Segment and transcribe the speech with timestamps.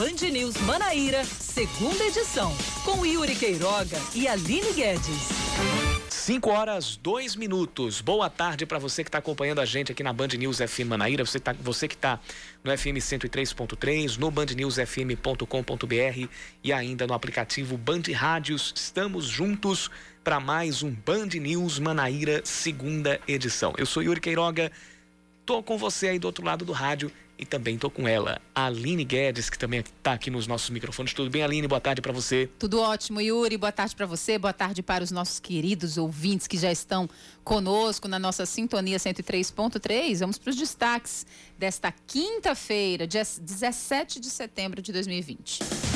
[0.00, 2.56] Band News Manaíra, segunda edição,
[2.86, 5.28] com Yuri Queiroga e Aline Guedes.
[6.08, 8.00] 5 horas, 2 minutos.
[8.00, 11.26] Boa tarde para você que está acompanhando a gente aqui na Band News FM Manaíra.
[11.26, 12.18] Você, tá, você que está
[12.64, 16.28] no FM 103.3, no bandnewsfm.com.br
[16.64, 18.72] e ainda no aplicativo Band Rádios.
[18.74, 19.90] Estamos juntos
[20.24, 23.74] para mais um Band News Manaíra, segunda edição.
[23.76, 24.72] Eu sou Yuri Queiroga,
[25.44, 29.02] tô com você aí do outro lado do rádio e também tô com ela, Aline
[29.02, 31.14] Guedes, que também está aqui nos nossos microfones.
[31.14, 31.66] Tudo bem, Aline?
[31.66, 32.50] Boa tarde para você.
[32.58, 33.56] Tudo ótimo, Yuri.
[33.56, 34.38] Boa tarde para você.
[34.38, 37.08] Boa tarde para os nossos queridos ouvintes que já estão
[37.42, 40.18] conosco na nossa sintonia 103.3.
[40.18, 41.26] Vamos para os destaques
[41.58, 45.89] desta quinta-feira, dia 17 de setembro de 2020.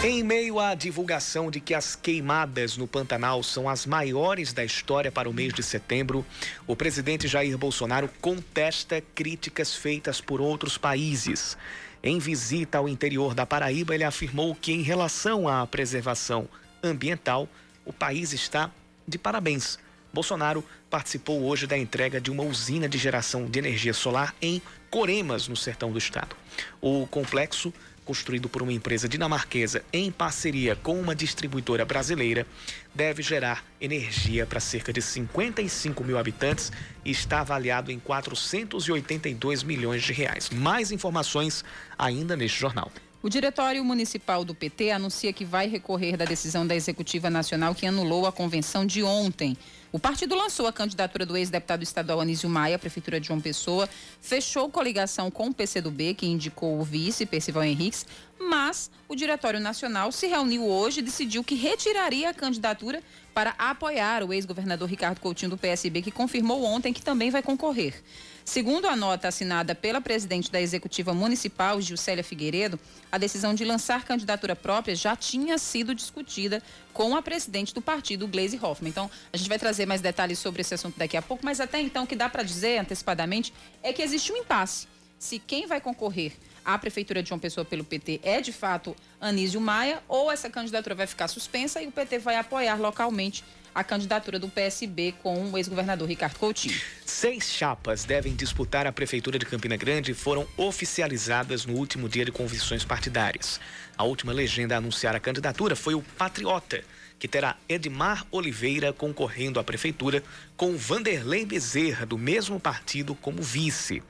[0.00, 5.10] Em meio à divulgação de que as queimadas no Pantanal são as maiores da história
[5.10, 6.24] para o mês de setembro,
[6.68, 11.58] o presidente Jair Bolsonaro contesta críticas feitas por outros países.
[12.00, 16.48] Em visita ao interior da Paraíba, ele afirmou que, em relação à preservação
[16.80, 17.48] ambiental,
[17.84, 18.70] o país está
[19.06, 19.80] de parabéns.
[20.12, 25.48] Bolsonaro participou hoje da entrega de uma usina de geração de energia solar em Coremas,
[25.48, 26.36] no sertão do estado.
[26.80, 27.74] O complexo
[28.08, 32.46] construído por uma empresa dinamarquesa em parceria com uma distribuidora brasileira,
[32.94, 36.72] deve gerar energia para cerca de 55 mil habitantes
[37.04, 40.48] e está avaliado em 482 milhões de reais.
[40.48, 41.62] Mais informações
[41.98, 42.90] ainda neste jornal.
[43.20, 47.84] O Diretório Municipal do PT anuncia que vai recorrer da decisão da Executiva Nacional que
[47.84, 49.56] anulou a convenção de ontem.
[49.90, 53.88] O partido lançou a candidatura do ex-deputado estadual Anísio Maia à Prefeitura de João Pessoa,
[54.20, 58.06] fechou coligação com o PCdoB, que indicou o vice, Percival Henriques,
[58.38, 63.02] mas o Diretório Nacional se reuniu hoje e decidiu que retiraria a candidatura
[63.34, 68.00] para apoiar o ex-governador Ricardo Coutinho do PSB, que confirmou ontem que também vai concorrer.
[68.48, 72.80] Segundo a nota assinada pela presidente da Executiva Municipal, Gilcélia Figueiredo,
[73.12, 76.62] a decisão de lançar candidatura própria já tinha sido discutida
[76.94, 78.88] com a presidente do partido, Gleisi Hoffmann.
[78.88, 81.78] Então, a gente vai trazer mais detalhes sobre esse assunto daqui a pouco, mas até
[81.78, 84.88] então o que dá para dizer antecipadamente é que existe um impasse.
[85.18, 86.32] Se quem vai concorrer
[86.64, 90.94] à Prefeitura de João Pessoa pelo PT é de fato Anísio Maia, ou essa candidatura
[90.94, 95.58] vai ficar suspensa e o PT vai apoiar localmente a candidatura do PSB com o
[95.58, 96.78] ex-governador Ricardo Coutinho.
[97.04, 102.24] Seis chapas devem disputar a Prefeitura de Campina Grande e foram oficializadas no último dia
[102.24, 103.60] de convenções partidárias.
[103.96, 106.82] A última legenda a anunciar a candidatura foi o Patriota,
[107.18, 110.22] que terá Edmar Oliveira concorrendo à prefeitura
[110.56, 114.02] com Vanderlei Bezerra, do mesmo partido, como vice.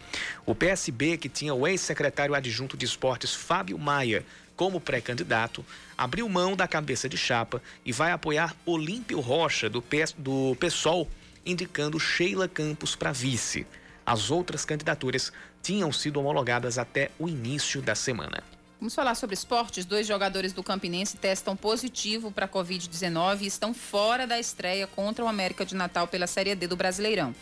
[0.45, 4.25] O PSB, que tinha o ex-secretário adjunto de esportes Fábio Maia
[4.59, 5.65] como pré-candidato,
[5.97, 11.09] abriu mão da cabeça de chapa e vai apoiar Olímpio Rocha, do, PS, do PSOL,
[11.47, 13.65] indicando Sheila Campos para vice.
[14.05, 15.33] As outras candidaturas
[15.63, 18.43] tinham sido homologadas até o início da semana.
[18.81, 19.85] Vamos falar sobre esportes.
[19.85, 25.25] Dois jogadores do Campinense testam positivo para a Covid-19 e estão fora da estreia contra
[25.25, 27.33] o América de Natal pela Série D do Brasileirão.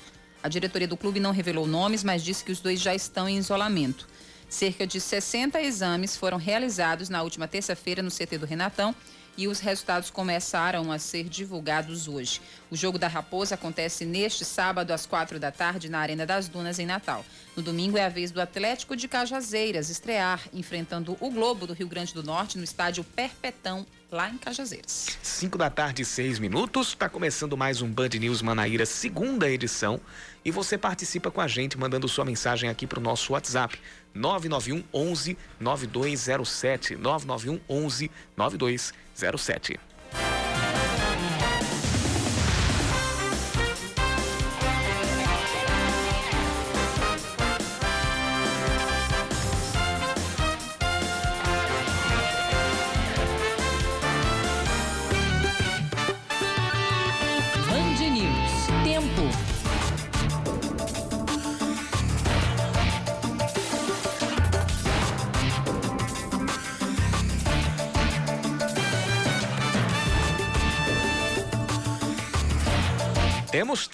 [0.43, 3.39] A diretoria do clube não revelou nomes, mas disse que os dois já estão em
[3.39, 4.07] isolamento.
[4.49, 8.95] Cerca de 60 exames foram realizados na última terça-feira no CT do Renatão
[9.37, 12.41] e os resultados começaram a ser divulgados hoje.
[12.71, 16.79] O jogo da Raposa acontece neste sábado às quatro da tarde na Arena das Dunas
[16.79, 17.25] em Natal.
[17.55, 21.89] No domingo é a vez do Atlético de Cajazeiras estrear enfrentando o Globo do Rio
[21.89, 25.19] Grande do Norte no estádio Perpetão lá em Cajazeiras.
[25.23, 26.89] 5 da tarde, seis minutos.
[26.89, 30.01] Está começando mais um Band News Manaíra, segunda edição.
[30.45, 33.81] E você participa com a gente mandando sua mensagem aqui para o nosso WhatsApp.
[34.15, 36.97] 991 11 9207.
[36.97, 39.81] 991 11 9207.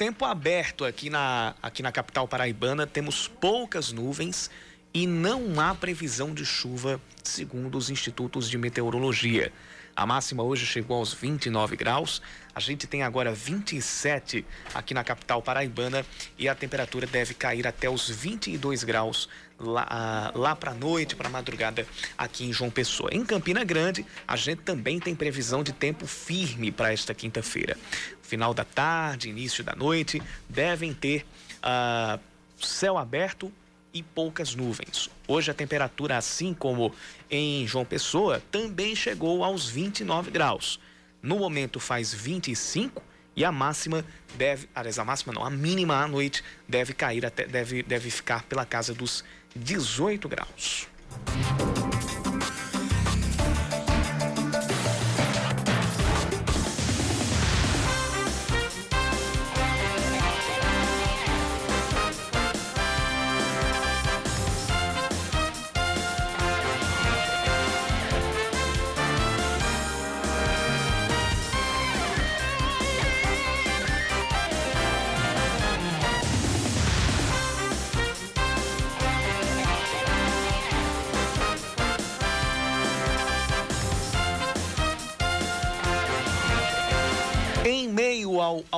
[0.02, 4.50] Tempo aberto aqui na, aqui na capital paraibana, temos poucas nuvens
[4.92, 9.52] e não há previsão de chuva, segundo os institutos de meteorologia.
[9.94, 12.22] A máxima hoje chegou aos 29 graus.
[12.54, 14.44] A gente tem agora 27
[14.74, 16.04] aqui na capital paraibana
[16.38, 19.28] e a temperatura deve cair até os 22 graus
[19.58, 21.86] lá, ah, lá para a noite, para madrugada
[22.16, 23.10] aqui em João Pessoa.
[23.12, 27.76] Em Campina Grande, a gente também tem previsão de tempo firme para esta quinta-feira.
[28.22, 31.26] Final da tarde, início da noite, devem ter
[31.58, 32.18] uh,
[32.58, 33.52] céu aberto
[33.92, 35.10] e poucas nuvens.
[35.26, 36.94] Hoje a temperatura, assim como
[37.30, 40.80] em João Pessoa, também chegou aos 29 graus.
[41.22, 43.02] No momento faz 25
[43.36, 44.04] e a máxima
[44.34, 48.42] deve, aliás, a máxima não, a mínima à noite deve cair até deve deve ficar
[48.44, 49.24] pela casa dos
[49.54, 50.88] 18 graus.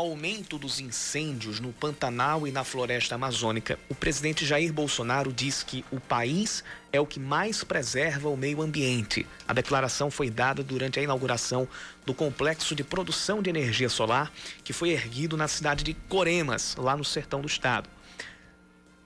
[0.04, 5.82] Aumento dos incêndios no Pantanal e na floresta amazônica, o presidente Jair Bolsonaro diz que
[5.90, 6.62] o país
[6.92, 9.26] é o que mais preserva o meio ambiente.
[9.48, 11.66] A declaração foi dada durante a inauguração
[12.04, 14.30] do complexo de produção de energia solar
[14.62, 17.88] que foi erguido na cidade de Coremas, lá no sertão do estado.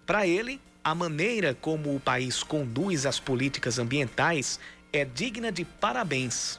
[0.05, 4.59] Para ele, a maneira como o país conduz as políticas ambientais
[4.93, 6.59] é digna de parabéns.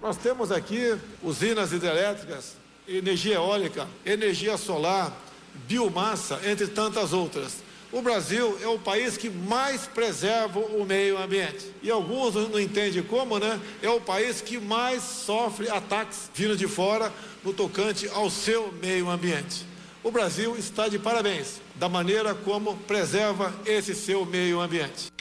[0.00, 5.16] Nós temos aqui usinas hidrelétricas energia eólica, energia solar,
[5.66, 7.62] biomassa, entre tantas outras.
[7.92, 11.70] O Brasil é o país que mais preserva o meio ambiente.
[11.82, 13.60] E alguns não entendem como, né?
[13.82, 17.12] É o país que mais sofre ataques vindo de fora
[17.44, 19.66] no tocante ao seu meio ambiente.
[20.02, 25.11] O Brasil está de parabéns da maneira como preserva esse seu meio ambiente.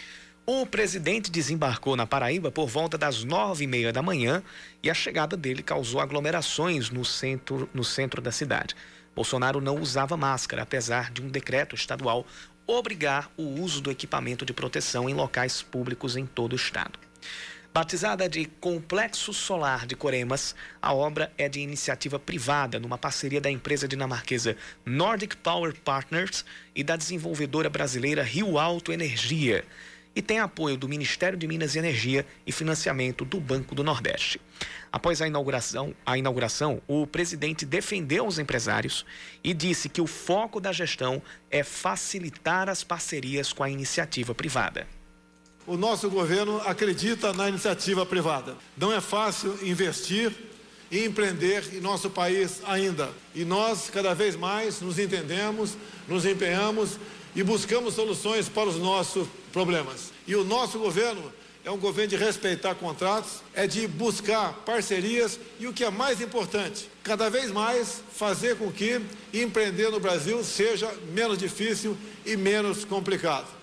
[0.43, 4.41] O presidente desembarcou na Paraíba por volta das nove e meia da manhã
[4.81, 8.75] e a chegada dele causou aglomerações no centro, no centro da cidade.
[9.15, 12.25] Bolsonaro não usava máscara, apesar de um decreto estadual
[12.65, 16.97] obrigar o uso do equipamento de proteção em locais públicos em todo o estado.
[17.71, 23.49] Batizada de Complexo Solar de Coremas, a obra é de iniciativa privada numa parceria da
[23.49, 26.43] empresa dinamarquesa Nordic Power Partners
[26.75, 29.63] e da desenvolvedora brasileira Rio Alto Energia
[30.15, 34.41] e tem apoio do Ministério de Minas e Energia e financiamento do Banco do Nordeste.
[34.91, 39.05] Após a inauguração, a inauguração, o presidente defendeu os empresários
[39.43, 44.85] e disse que o foco da gestão é facilitar as parcerias com a iniciativa privada.
[45.65, 48.57] O nosso governo acredita na iniciativa privada.
[48.75, 50.33] Não é fácil investir
[50.91, 53.09] e empreender em nosso país ainda.
[53.33, 56.97] E nós, cada vez mais, nos entendemos, nos empenhamos
[57.35, 60.11] e buscamos soluções para os nossos problemas.
[60.27, 61.31] E o nosso governo
[61.63, 66.19] é um governo de respeitar contratos, é de buscar parcerias e o que é mais
[66.19, 69.01] importante, cada vez mais fazer com que
[69.33, 71.95] empreender no Brasil seja menos difícil
[72.25, 73.60] e menos complicado.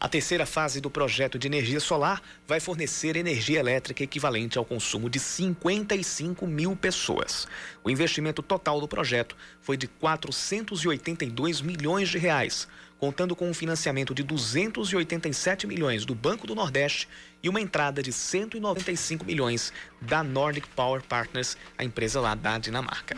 [0.00, 5.10] A terceira fase do projeto de energia solar vai fornecer energia elétrica equivalente ao consumo
[5.10, 7.48] de 55 mil pessoas.
[7.82, 14.14] O investimento total do projeto foi de 482 milhões de reais, contando com um financiamento
[14.14, 17.08] de 287 milhões do Banco do Nordeste
[17.42, 23.16] e uma entrada de 195 milhões da Nordic Power Partners, a empresa lá da Dinamarca.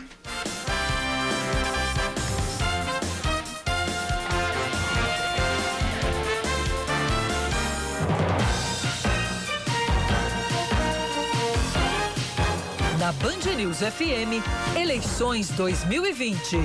[13.13, 14.41] Band News FM,
[14.79, 16.57] eleições 2020.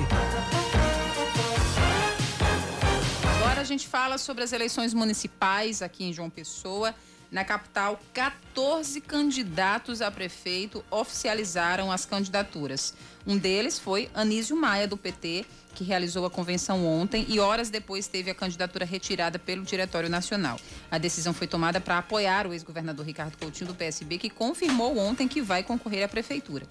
[3.37, 6.95] Agora a gente fala sobre as eleições municipais aqui em João Pessoa.
[7.29, 12.93] Na capital, 14 candidatos a prefeito oficializaram as candidaturas.
[13.25, 18.07] Um deles foi Anísio Maia, do PT, que realizou a convenção ontem e horas depois
[18.07, 20.57] teve a candidatura retirada pelo Diretório Nacional.
[20.89, 25.27] A decisão foi tomada para apoiar o ex-governador Ricardo Coutinho do PSB, que confirmou ontem
[25.27, 26.65] que vai concorrer à prefeitura.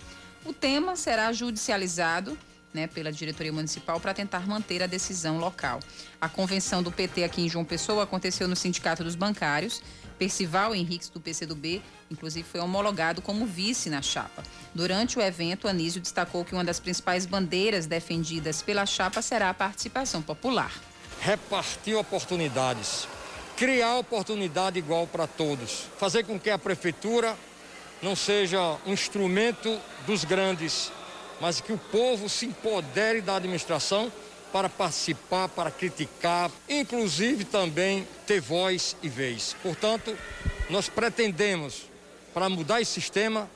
[0.44, 2.36] O tema será judicializado
[2.76, 5.80] né, pela diretoria municipal para tentar manter a decisão local.
[6.20, 9.82] A convenção do PT aqui em João Pessoa aconteceu no Sindicato dos Bancários.
[10.18, 14.42] Percival Henriques, do PCdoB, inclusive foi homologado como vice na chapa.
[14.74, 19.54] Durante o evento, Anísio destacou que uma das principais bandeiras defendidas pela chapa será a
[19.54, 20.72] participação popular.
[21.20, 23.06] Repartir oportunidades
[23.56, 27.34] criar oportunidade igual para todos, fazer com que a prefeitura
[28.02, 30.92] não seja um instrumento dos grandes,
[31.40, 34.12] mas que o povo se empodere da administração
[34.56, 39.54] para participar, para criticar, inclusive também ter voz e vez.
[39.62, 40.16] Portanto,
[40.70, 41.82] nós pretendemos,
[42.32, 43.50] para mudar esse sistema,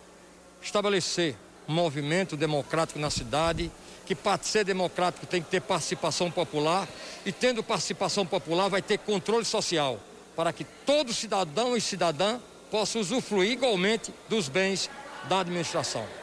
[0.60, 3.72] estabelecer um movimento democrático na cidade,
[4.04, 6.86] que para ser democrático tem que ter participação popular
[7.24, 9.98] e tendo participação popular vai ter controle social,
[10.36, 12.38] para que todo cidadão e cidadã
[12.70, 14.90] possa usufruir igualmente dos bens
[15.30, 16.19] da administração.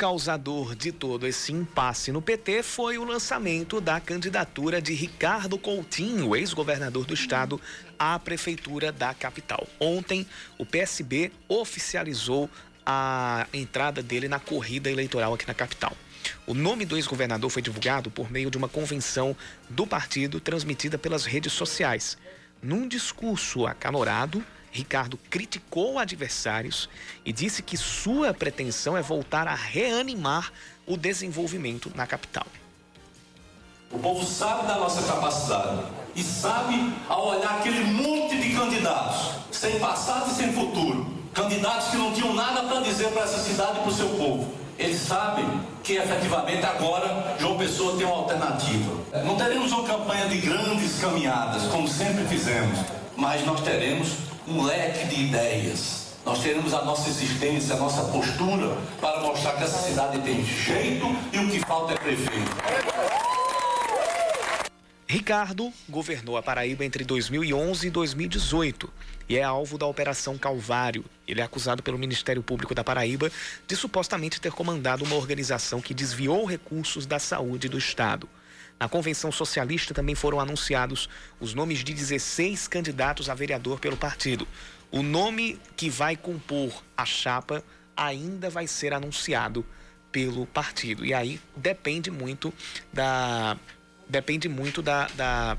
[0.00, 6.34] Causador de todo esse impasse no PT foi o lançamento da candidatura de Ricardo Coutinho,
[6.34, 7.60] ex-governador do estado,
[7.98, 9.68] à prefeitura da capital.
[9.78, 10.26] Ontem,
[10.56, 12.48] o PSB oficializou
[12.86, 15.94] a entrada dele na corrida eleitoral aqui na capital.
[16.46, 19.36] O nome do ex-governador foi divulgado por meio de uma convenção
[19.68, 22.16] do partido transmitida pelas redes sociais.
[22.62, 26.88] Num discurso acalorado, Ricardo criticou adversários
[27.24, 30.52] e disse que sua pretensão é voltar a reanimar
[30.86, 32.46] o desenvolvimento na capital.
[33.90, 35.82] O povo sabe da nossa capacidade
[36.14, 41.96] e sabe ao olhar aquele monte de candidatos, sem passado e sem futuro, candidatos que
[41.96, 44.54] não tinham nada para dizer para essa cidade e para o seu povo.
[44.78, 45.44] Eles sabem
[45.82, 48.92] que efetivamente agora João Pessoa tem uma alternativa.
[49.24, 52.78] Não teremos uma campanha de grandes caminhadas, como sempre fizemos,
[53.16, 56.10] mas nós teremos um leque de ideias.
[56.26, 61.06] Nós teremos a nossa existência, a nossa postura para mostrar que essa cidade tem jeito
[61.32, 62.50] e o que falta é prefeito.
[65.06, 68.92] Ricardo governou a Paraíba entre 2011 e 2018
[69.28, 71.04] e é alvo da Operação Calvário.
[71.26, 73.30] Ele é acusado pelo Ministério Público da Paraíba
[73.66, 78.28] de supostamente ter comandado uma organização que desviou recursos da saúde do Estado.
[78.80, 81.06] Na convenção socialista também foram anunciados
[81.38, 84.48] os nomes de 16 candidatos a vereador pelo partido.
[84.90, 87.62] O nome que vai compor a chapa
[87.94, 89.66] ainda vai ser anunciado
[90.10, 91.04] pelo partido.
[91.04, 92.54] E aí depende muito
[92.90, 93.58] da
[94.08, 95.58] depende muito da, da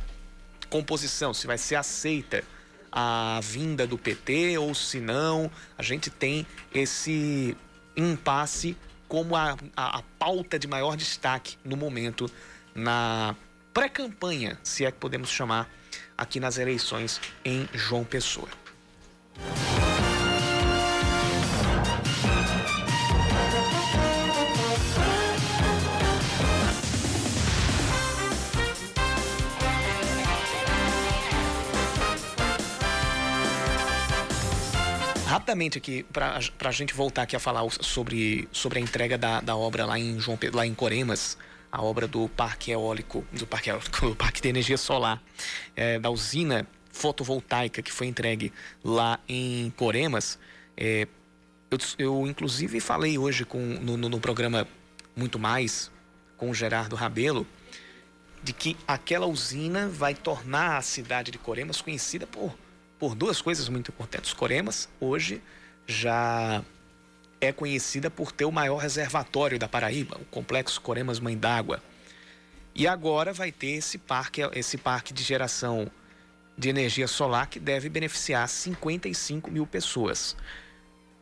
[0.69, 2.43] composição, se vai ser aceita
[2.91, 5.49] a vinda do PT ou se não.
[5.77, 7.55] A gente tem esse
[7.95, 8.75] impasse
[9.07, 12.29] como a, a, a pauta de maior destaque no momento
[12.73, 13.35] na
[13.73, 15.69] pré-campanha, se é que podemos chamar,
[16.17, 18.47] aqui nas eleições em João Pessoa.
[35.25, 39.55] Rapidamente aqui, para a gente voltar aqui a falar sobre, sobre a entrega da, da
[39.55, 41.37] obra lá em, João, lá em Coremas,
[41.71, 45.21] a obra do parque eólico, do parque eólico, do parque de energia solar,
[45.75, 48.51] é, da usina fotovoltaica que foi entregue
[48.83, 50.37] lá em Coremas.
[50.75, 51.07] É,
[51.69, 54.67] eu, eu, inclusive falei hoje com, no, no, no programa
[55.15, 55.89] Muito Mais
[56.35, 57.47] com o Gerardo Rabelo
[58.43, 62.57] de que aquela usina vai tornar a cidade de Coremas conhecida por,
[62.97, 64.33] por duas coisas muito importantes.
[64.33, 65.41] Coremas hoje
[65.85, 66.63] já
[67.41, 71.81] é conhecida por ter o maior reservatório da Paraíba, o Complexo Coremas Mãe d'Água.
[72.73, 75.91] E agora vai ter esse parque, esse parque de geração
[76.55, 80.37] de energia solar que deve beneficiar 55 mil pessoas.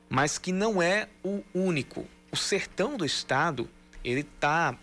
[0.10, 2.06] Mas que não é o único.
[2.32, 3.70] O sertão do estado,
[4.04, 4.78] ele está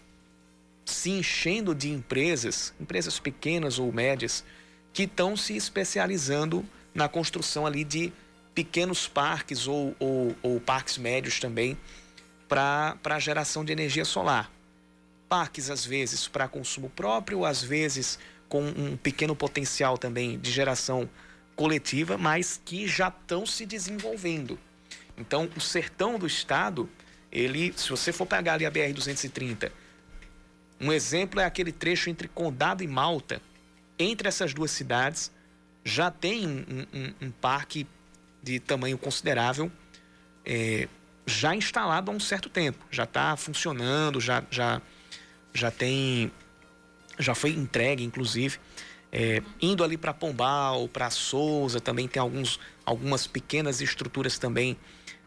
[0.86, 4.42] se enchendo de empresas, empresas pequenas ou médias,
[4.92, 6.64] que estão se especializando
[6.94, 8.12] na construção ali de
[8.56, 11.76] pequenos parques ou, ou, ou parques médios também
[12.48, 14.50] para a geração de energia solar.
[15.28, 21.08] Parques, às vezes, para consumo próprio, às vezes com um pequeno potencial também de geração
[21.54, 24.58] coletiva, mas que já estão se desenvolvendo.
[25.18, 26.88] Então, o sertão do estado,
[27.30, 29.70] ele, se você for pegar ali a BR-230,
[30.80, 33.42] um exemplo é aquele trecho entre Condado e Malta.
[33.98, 35.30] Entre essas duas cidades,
[35.84, 37.86] já tem um, um, um parque
[38.46, 39.70] de tamanho considerável,
[40.44, 40.88] é,
[41.26, 44.80] já instalado há um certo tempo, já está funcionando, já, já,
[45.52, 46.30] já tem,
[47.18, 48.58] já foi entregue, inclusive.
[49.10, 54.76] É, indo ali para Pombal, para Souza, também tem alguns, algumas pequenas estruturas também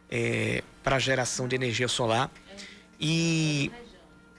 [0.10, 2.32] é, para geração de energia solar.
[2.98, 3.70] E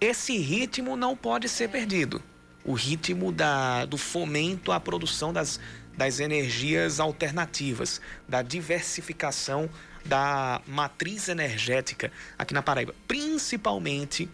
[0.01, 2.23] esse ritmo não pode ser perdido.
[2.65, 5.61] O ritmo da, do fomento à produção das,
[5.97, 9.69] das energias alternativas, da diversificação
[10.05, 14.29] da matriz energética aqui na Paraíba, principalmente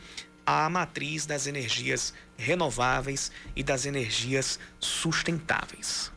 [0.44, 6.12] a matriz das energias renováveis e das energias sustentáveis.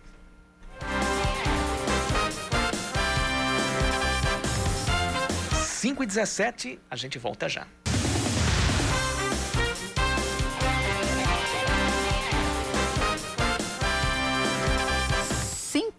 [5.80, 7.66] 5 e 17, a gente volta já.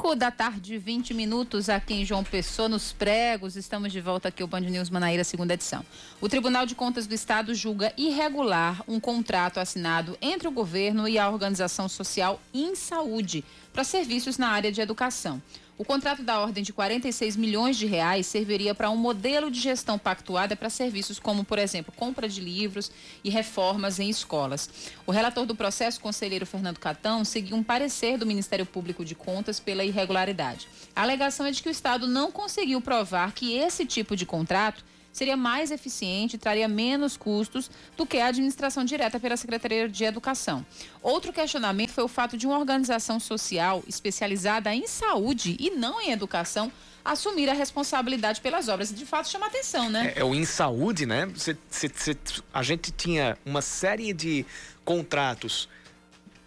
[0.00, 3.54] 5 da tarde, 20 minutos aqui em João Pessoa, nos pregos.
[3.54, 5.84] Estamos de volta aqui ao Band News Manaíra, segunda edição.
[6.22, 11.18] O Tribunal de Contas do Estado julga irregular um contrato assinado entre o governo e
[11.18, 15.40] a organização social Em Saúde para serviços na área de educação.
[15.80, 19.98] O contrato da ordem de 46 milhões de reais serviria para um modelo de gestão
[19.98, 22.92] pactuada para serviços como, por exemplo, compra de livros
[23.24, 24.68] e reformas em escolas.
[25.06, 29.58] O relator do processo, conselheiro Fernando Catão, seguiu um parecer do Ministério Público de Contas
[29.58, 30.68] pela irregularidade.
[30.94, 34.84] A alegação é de que o Estado não conseguiu provar que esse tipo de contrato
[35.12, 40.04] seria mais eficiente e traria menos custos do que a administração direta pela Secretaria de
[40.04, 40.64] Educação.
[41.02, 46.10] Outro questionamento foi o fato de uma organização social especializada em saúde e não em
[46.10, 46.70] educação
[47.04, 48.94] assumir a responsabilidade pelas obras.
[48.94, 50.12] De fato, chama atenção, né?
[50.14, 51.30] É, é o em saúde, né?
[51.34, 52.16] Cê, cê, cê,
[52.52, 54.44] a gente tinha uma série de
[54.84, 55.68] contratos,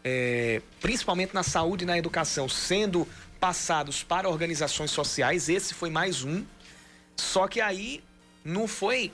[0.03, 3.07] é, principalmente na saúde e na educação, sendo
[3.39, 5.49] passados para organizações sociais.
[5.49, 6.45] Esse foi mais um.
[7.15, 8.03] Só que aí
[8.43, 9.11] não foi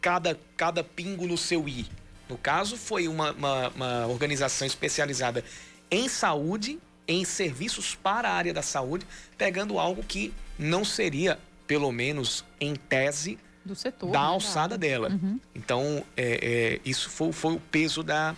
[0.00, 1.86] cada, cada pingo no seu i.
[2.28, 5.44] No caso, foi uma, uma, uma organização especializada
[5.90, 11.92] em saúde, em serviços para a área da saúde, pegando algo que não seria, pelo
[11.92, 15.10] menos em tese, do setor da né, alçada dela.
[15.10, 15.38] Uhum.
[15.54, 18.34] Então, é, é, isso foi, foi o peso da,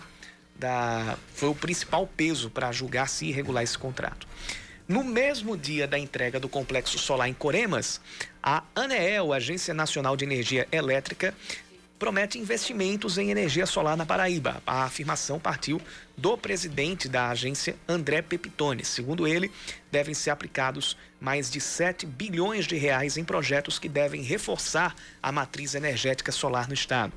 [0.55, 1.17] da.
[1.33, 4.27] Foi o principal peso para julgar se irregular esse contrato.
[4.87, 7.99] No mesmo dia da entrega do complexo solar em Coremas,
[8.41, 11.33] a ANEEL, Agência Nacional de Energia Elétrica,
[11.97, 14.61] promete investimentos em energia solar na Paraíba.
[14.63, 15.81] A afirmação partiu
[16.15, 18.85] do presidente da agência, André Pepitone.
[18.85, 19.51] Segundo ele,
[19.91, 25.31] devem ser aplicados mais de 7 bilhões de reais em projetos que devem reforçar a
[25.31, 27.11] matriz energética solar no estado.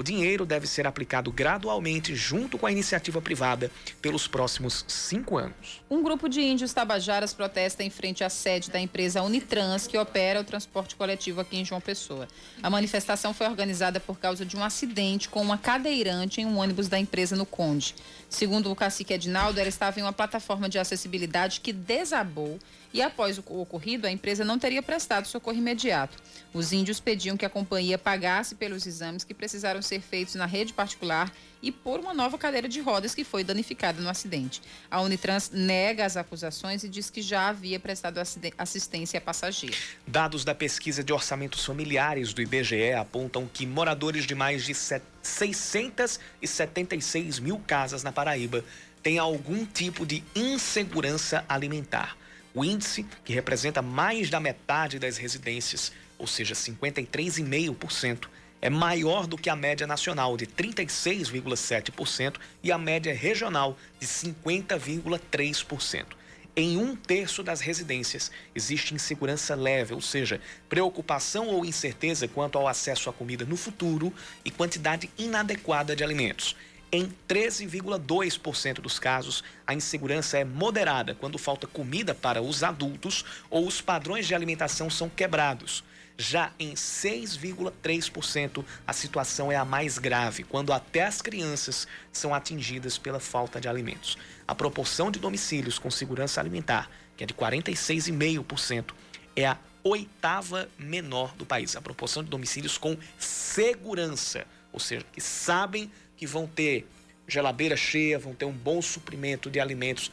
[0.00, 5.82] O dinheiro deve ser aplicado gradualmente junto com a iniciativa privada pelos próximos cinco anos.
[5.90, 10.40] Um grupo de índios tabajaras protesta em frente à sede da empresa Unitrans, que opera
[10.40, 12.26] o transporte coletivo aqui em João Pessoa.
[12.62, 16.88] A manifestação foi organizada por causa de um acidente com uma cadeirante em um ônibus
[16.88, 17.94] da empresa no Conde.
[18.30, 22.60] Segundo o cacique Edinaldo, ela estava em uma plataforma de acessibilidade que desabou
[22.92, 26.16] e após o ocorrido, a empresa não teria prestado socorro imediato.
[26.54, 30.72] Os índios pediam que a companhia pagasse pelos exames que precisaram ser feitos na rede
[30.72, 31.30] particular
[31.62, 34.62] e por uma nova cadeira de rodas que foi danificada no acidente.
[34.90, 38.18] A Unitrans nega as acusações e diz que já havia prestado
[38.58, 39.76] assistência a passageiro.
[40.06, 47.38] Dados da pesquisa de orçamentos familiares do IBGE apontam que moradores de mais de 676
[47.38, 48.64] mil casas na Paraíba
[49.02, 52.16] têm algum tipo de insegurança alimentar.
[52.52, 58.26] O índice, que representa mais da metade das residências, ou seja, 53,5%,
[58.60, 66.20] é maior do que a média nacional de 36,7% e a média regional de 50,3%.
[66.56, 72.66] Em um terço das residências existe insegurança leve, ou seja, preocupação ou incerteza quanto ao
[72.66, 74.12] acesso à comida no futuro
[74.44, 76.56] e quantidade inadequada de alimentos.
[76.92, 83.64] Em 13,2% dos casos, a insegurança é moderada quando falta comida para os adultos ou
[83.64, 85.84] os padrões de alimentação são quebrados.
[86.20, 92.98] Já em 6,3%, a situação é a mais grave, quando até as crianças são atingidas
[92.98, 94.18] pela falta de alimentos.
[94.46, 98.90] A proporção de domicílios com segurança alimentar, que é de 46,5%,
[99.34, 101.74] é a oitava menor do país.
[101.74, 106.86] A proporção de domicílios com segurança, ou seja, que sabem que vão ter
[107.26, 110.12] geladeira cheia, vão ter um bom suprimento de alimentos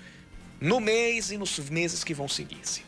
[0.62, 2.87] no mês e nos meses que vão seguir-se.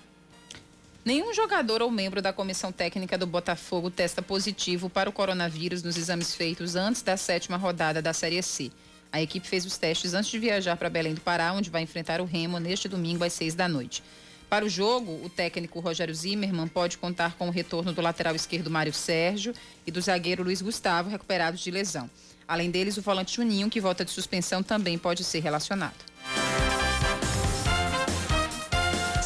[1.04, 5.98] Nenhum jogador ou membro da comissão técnica do Botafogo testa positivo para o coronavírus nos
[5.98, 8.70] exames feitos antes da sétima rodada da Série C.
[9.12, 12.20] A equipe fez os testes antes de viajar para Belém do Pará, onde vai enfrentar
[12.22, 14.04] o Remo neste domingo às seis da noite.
[14.50, 18.70] Para o jogo, o técnico Rogério Zimmermann pode contar com o retorno do lateral esquerdo
[18.70, 19.54] Mário Sérgio
[19.88, 22.10] e do zagueiro Luiz Gustavo, recuperados de lesão.
[22.48, 26.04] Além deles, o volante Juninho, que volta de suspensão, também pode ser relacionado.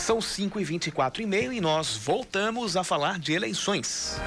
[0.04, 4.18] São 5 e 24 e meio e nós voltamos a falar de eleições.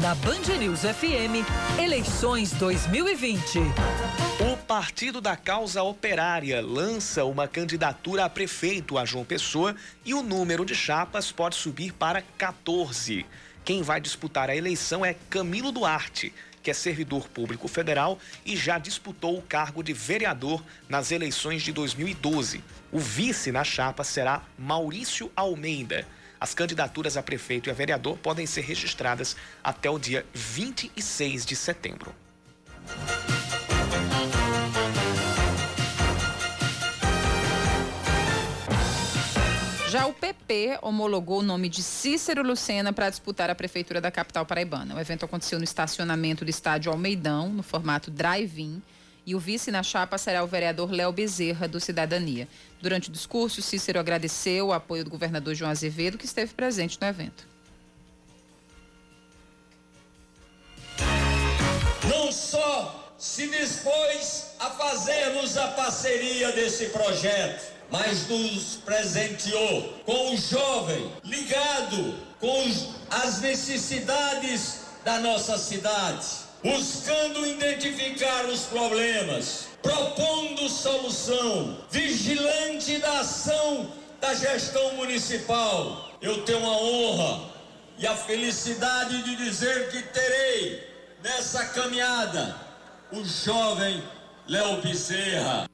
[0.00, 1.44] Na Band News FM,
[1.82, 3.58] eleições 2020.
[4.52, 9.74] O Partido da Causa Operária lança uma candidatura a prefeito a João Pessoa
[10.04, 13.26] e o número de chapas pode subir para 14.
[13.64, 16.32] Quem vai disputar a eleição é Camilo Duarte,
[16.64, 21.72] que é servidor público federal e já disputou o cargo de vereador nas eleições de
[21.72, 22.64] 2012.
[22.90, 26.08] O vice na chapa será Maurício Almeida.
[26.40, 31.54] As candidaturas a prefeito e a vereador podem ser registradas até o dia 26 de
[31.54, 32.14] setembro.
[39.94, 44.44] Já o PP homologou o nome de Cícero Lucena para disputar a prefeitura da capital
[44.44, 44.92] paraibana.
[44.92, 48.82] O evento aconteceu no estacionamento do estádio Almeidão, no formato drive-in,
[49.24, 52.48] e o vice na chapa será o vereador Léo Bezerra, do Cidadania.
[52.82, 57.06] Durante o discurso, Cícero agradeceu o apoio do governador João Azevedo, que esteve presente no
[57.06, 57.46] evento.
[62.10, 70.36] Não só se dispôs a fazermos a parceria desse projeto, mas nos presenteou com o
[70.36, 72.64] jovem ligado com
[73.08, 76.26] as necessidades da nossa cidade,
[76.60, 86.10] buscando identificar os problemas, propondo solução, vigilante da ação da gestão municipal.
[86.20, 87.48] Eu tenho a honra
[87.96, 90.82] e a felicidade de dizer que terei
[91.22, 92.56] nessa caminhada
[93.12, 94.02] o jovem
[94.48, 95.68] Léo Bezerra.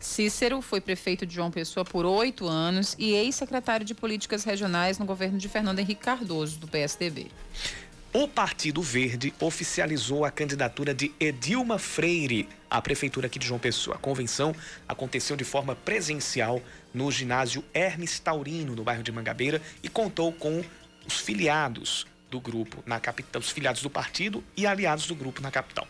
[0.00, 5.04] Cícero foi prefeito de João Pessoa por oito anos e ex-secretário de Políticas Regionais no
[5.04, 7.30] governo de Fernando Henrique Cardoso, do PSDB.
[8.12, 13.96] O Partido Verde oficializou a candidatura de Edilma Freire à prefeitura aqui de João Pessoa.
[13.96, 14.56] A convenção
[14.88, 16.62] aconteceu de forma presencial
[16.94, 20.64] no ginásio Hermes Taurino, no bairro de Mangabeira, e contou com
[21.06, 25.50] os filiados do grupo na capital, os filiados do partido e aliados do grupo na
[25.50, 25.86] capital.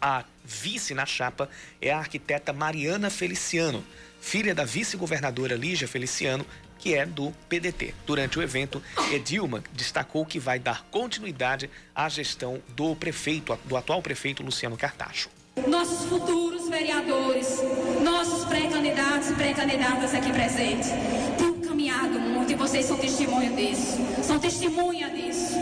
[0.00, 1.48] A vice na chapa
[1.80, 3.84] é a arquiteta Mariana Feliciano,
[4.20, 6.44] filha da vice-governadora Lígia Feliciano,
[6.78, 7.94] que é do PDT.
[8.04, 14.02] Durante o evento, Edilma destacou que vai dar continuidade à gestão do prefeito, do atual
[14.02, 15.30] prefeito Luciano Cartacho.
[15.66, 17.58] Nossos futuros vereadores,
[18.02, 20.90] nossos pré-candidatos e pré-candidatas aqui presentes,
[21.38, 23.96] têm caminhado muito e vocês são testemunho disso.
[24.22, 25.54] São testemunha disso.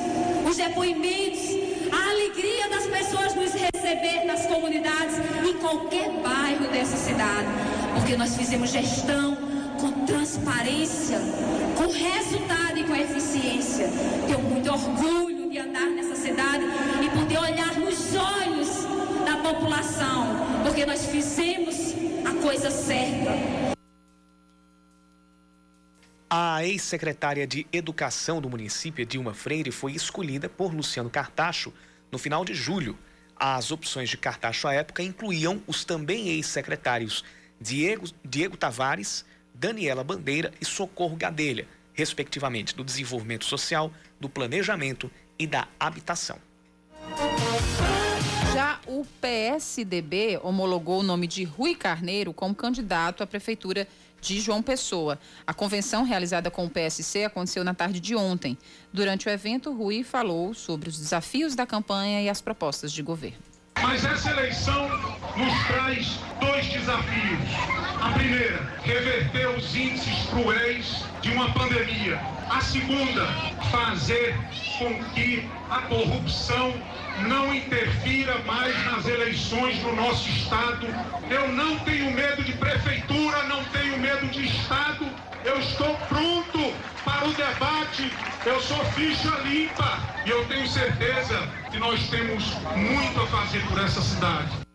[0.48, 1.41] Os depoimentos
[2.32, 5.16] alegria das pessoas nos receber nas comunidades,
[5.46, 7.46] em qualquer bairro dessa cidade,
[7.94, 9.36] porque nós fizemos gestão
[9.78, 11.18] com transparência,
[11.76, 13.86] com resultado e com eficiência.
[14.26, 16.64] Tenho muito orgulho de andar nessa cidade
[17.04, 18.68] e poder olhar nos olhos
[19.26, 23.32] da população, porque nós fizemos a coisa certa.
[26.30, 31.70] A ex-secretária de Educação do município, Dilma Freire, foi escolhida por Luciano Cartacho
[32.12, 32.96] no final de julho.
[33.34, 37.24] As opções de Cartacho à época incluíam os também ex-secretários
[37.58, 45.46] Diego, Diego Tavares, Daniela Bandeira e Socorro Gadelha, respectivamente, do Desenvolvimento Social, do Planejamento e
[45.46, 46.38] da Habitação.
[48.52, 54.62] Já o PSDB homologou o nome de Rui Carneiro como candidato à prefeitura de João
[54.62, 55.18] Pessoa.
[55.46, 58.56] A convenção realizada com o PSC aconteceu na tarde de ontem.
[58.92, 63.42] Durante o evento, Rui falou sobre os desafios da campanha e as propostas de governo.
[63.80, 64.88] Mas essa eleição
[65.36, 67.40] nos traz dois desafios.
[68.00, 72.20] A primeira, reverter os índices cruéis de uma pandemia.
[72.52, 73.26] A segunda,
[73.70, 74.36] fazer
[74.78, 76.74] com que a corrupção
[77.26, 80.86] não interfira mais nas eleições no nosso estado.
[81.30, 85.06] Eu não tenho medo de prefeitura, não tenho medo de estado.
[85.46, 86.74] Eu estou pronto
[87.06, 88.12] para o debate.
[88.44, 93.78] Eu sou ficha limpa e eu tenho certeza que nós temos muito a fazer por
[93.78, 94.71] essa cidade.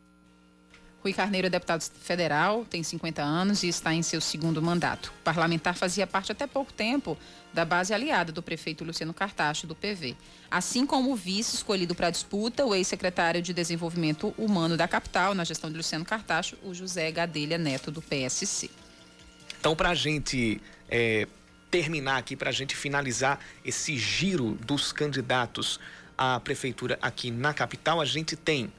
[1.08, 5.14] Rui Carneiro é deputado federal, tem 50 anos e está em seu segundo mandato.
[5.22, 7.18] O parlamentar fazia parte até pouco tempo
[7.54, 10.18] da base aliada do prefeito Luciano Cartacho, do PV.
[10.52, 15.34] Assim como o vice escolhido para a disputa, o ex-secretário de Desenvolvimento Humano da capital,
[15.34, 18.70] na gestão de Luciano Cartacho, o José Gadelha Neto, do PSC.
[19.58, 21.26] Então, para a gente é,
[21.72, 25.80] terminar aqui, para a gente finalizar esse giro dos candidatos
[26.18, 28.70] à prefeitura aqui na capital, a gente tem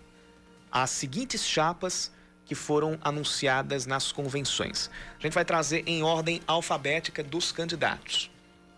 [0.70, 2.12] as seguintes chapas
[2.48, 4.90] que foram anunciadas nas convenções.
[5.18, 8.30] A gente vai trazer em ordem alfabética dos candidatos.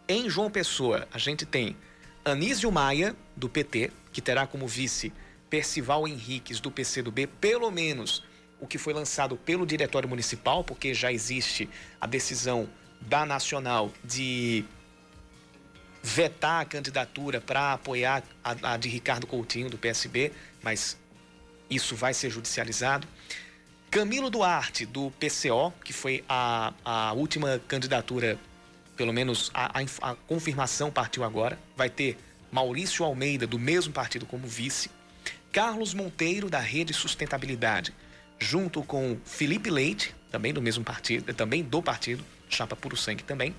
[0.09, 1.76] Em João Pessoa, a gente tem
[2.24, 5.12] Anísio Maia, do PT, que terá como vice
[5.48, 8.24] Percival Henriques, do PCdoB, pelo menos
[8.61, 12.68] o que foi lançado pelo Diretório Municipal, porque já existe a decisão
[13.00, 14.64] da Nacional de
[16.02, 20.98] vetar a candidatura para apoiar a, a de Ricardo Coutinho, do PSB, mas
[21.70, 23.06] isso vai ser judicializado.
[23.90, 28.38] Camilo Duarte, do PCO, que foi a, a última candidatura,
[28.96, 32.16] pelo menos a, a, a, confirmação partiu agora, vai ter
[32.53, 34.92] Maurício Almeida, do mesmo partido, como vice.
[35.50, 37.92] Carlos Monteiro, da Rede Sustentabilidade,
[38.38, 43.53] junto com Felipe Leite, também do mesmo partido, também do partido, chapa puro sangue também.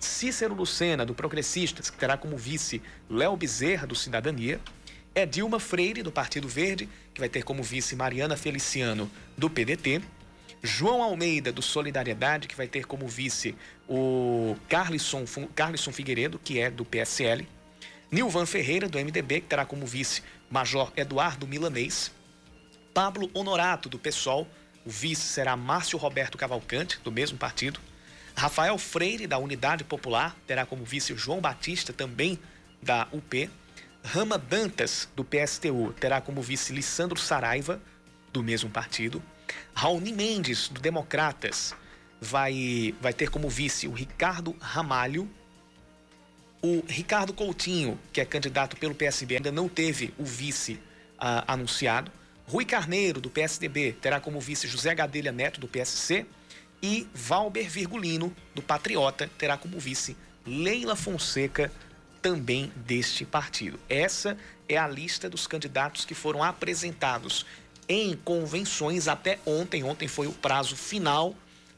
[0.00, 4.58] Cícero Lucena, do Progressistas, que terá como vice Léo Bezerra, do Cidadania.
[5.16, 10.02] É Dilma Freire, do Partido Verde, que vai ter como vice Mariana Feliciano, do PDT.
[10.60, 13.54] João Almeida, do Solidariedade, que vai ter como vice
[13.88, 15.24] o Carlisson,
[15.54, 17.46] Carlisson Figueiredo, que é do PSL.
[18.10, 22.10] Nilvan Ferreira, do MDB, que terá como vice Major Eduardo Milanês.
[22.92, 24.48] Pablo Honorato, do PSOL.
[24.84, 27.78] O vice será Márcio Roberto Cavalcante, do mesmo partido.
[28.34, 32.36] Rafael Freire, da Unidade Popular, terá como vice João Batista, também
[32.82, 33.48] da UP.
[34.04, 37.80] Rama Dantas, do PSTU, terá como vice Lissandro Saraiva,
[38.30, 39.22] do mesmo partido.
[39.74, 41.74] Raoni Mendes, do Democratas,
[42.20, 45.28] vai, vai ter como vice o Ricardo Ramalho.
[46.62, 50.74] O Ricardo Coutinho, que é candidato pelo PSB, ainda não teve o vice
[51.14, 52.12] uh, anunciado.
[52.46, 56.26] Rui Carneiro, do PSDB, terá como vice José Gadelha Neto, do PSC.
[56.82, 60.14] E Valber Virgulino, do Patriota, terá como vice
[60.46, 61.72] Leila Fonseca,
[62.24, 63.78] também deste partido.
[63.86, 64.34] Essa
[64.66, 67.44] é a lista dos candidatos que foram apresentados
[67.86, 69.84] em convenções até ontem.
[69.84, 71.34] Ontem foi o prazo final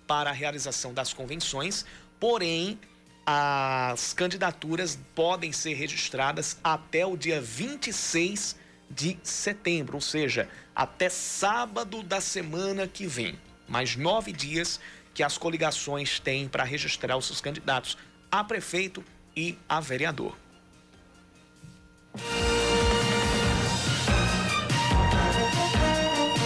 [0.06, 1.84] para a realização das convenções,
[2.20, 2.78] porém,
[3.26, 8.54] as candidaturas podem ser registradas até o dia 26
[8.88, 13.36] de setembro, ou seja, até sábado da semana que vem.
[13.66, 14.78] Mais nove dias
[15.12, 17.98] que as coligações têm para registrar os seus candidatos
[18.30, 19.02] a prefeito
[19.36, 20.34] e a vereador.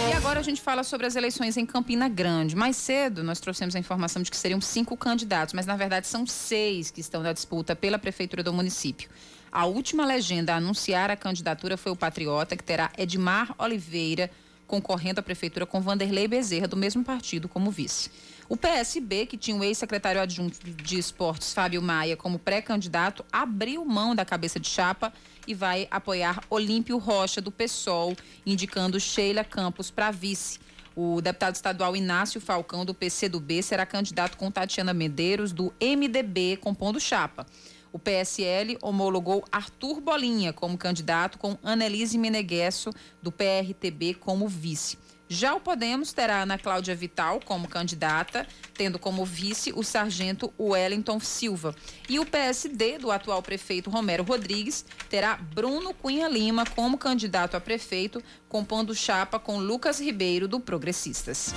[0.09, 2.55] E agora a gente fala sobre as eleições em Campina Grande.
[2.55, 6.27] Mais cedo, nós trouxemos a informação de que seriam cinco candidatos, mas na verdade são
[6.27, 9.09] seis que estão na disputa pela prefeitura do município.
[9.49, 14.29] A última legenda a anunciar a candidatura foi o Patriota, que terá Edmar Oliveira
[14.67, 18.09] concorrendo à prefeitura com Vanderlei Bezerra, do mesmo partido, como vice.
[18.51, 24.13] O PSB, que tinha o ex-secretário adjunto de esportes, Fábio Maia, como pré-candidato, abriu mão
[24.13, 25.13] da cabeça de chapa
[25.47, 28.13] e vai apoiar Olímpio Rocha, do PSOL,
[28.45, 30.59] indicando Sheila Campos para vice.
[30.93, 36.99] O deputado estadual Inácio Falcão, do PCdoB, será candidato com Tatiana Medeiros, do MDB, compondo
[36.99, 37.45] chapa.
[37.93, 42.89] O PSL homologou Arthur Bolinha como candidato, com Annelise Meneghesso,
[43.21, 44.97] do PRTB, como vice.
[45.33, 51.21] Já o Podemos terá Ana Cláudia Vital como candidata, tendo como vice o sargento Wellington
[51.21, 51.73] Silva.
[52.09, 57.61] E o PSD do atual prefeito Romero Rodrigues terá Bruno Cunha Lima como candidato a
[57.61, 61.53] prefeito, compondo chapa com Lucas Ribeiro do Progressistas.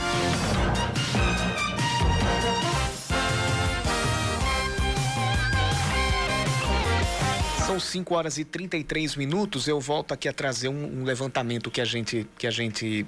[7.66, 9.66] São 5 horas e 33 minutos.
[9.66, 13.04] Eu volto aqui a trazer um, um levantamento que a gente que a gente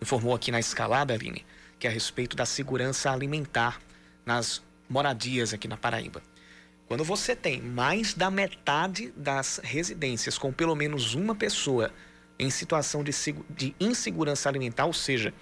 [0.00, 1.44] informou aqui na escalada, Aline,
[1.78, 3.80] que é a respeito da segurança alimentar
[4.24, 6.22] nas moradias aqui na Paraíba.
[6.86, 11.92] Quando você tem mais da metade das residências com pelo menos uma pessoa
[12.38, 13.12] em situação de,
[13.50, 15.34] de insegurança alimentar, ou seja,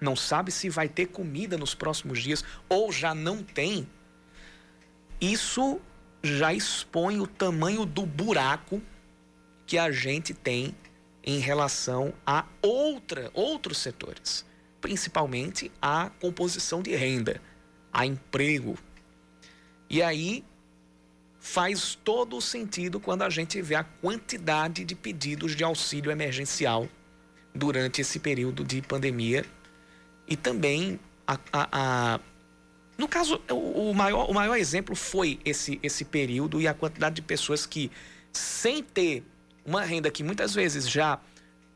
[0.00, 3.88] não sabe se vai ter comida nos próximos dias ou já não tem,
[5.20, 5.80] isso
[6.22, 8.80] já expõe o tamanho do buraco
[9.66, 10.74] que a gente tem
[11.24, 14.44] em relação a outra, outros setores,
[14.80, 17.40] principalmente a composição de renda,
[17.92, 18.78] a emprego.
[19.88, 20.44] E aí
[21.40, 26.88] faz todo o sentido quando a gente vê a quantidade de pedidos de auxílio emergencial
[27.54, 29.44] durante esse período de pandemia
[30.28, 32.20] e também a, a, a
[32.96, 37.16] no caso o, o, maior, o maior exemplo foi esse, esse período e a quantidade
[37.16, 37.90] de pessoas que
[38.32, 39.24] sem ter
[39.64, 41.18] uma renda que muitas vezes já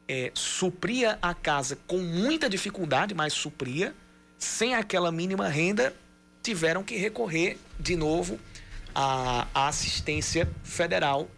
[0.08, 3.94] é, supria a casa com muita dificuldade, mas supria,
[4.38, 5.94] sem aquela mínima renda,
[6.42, 8.38] tiveram que recorrer de novo
[8.94, 11.28] à, à assistência federal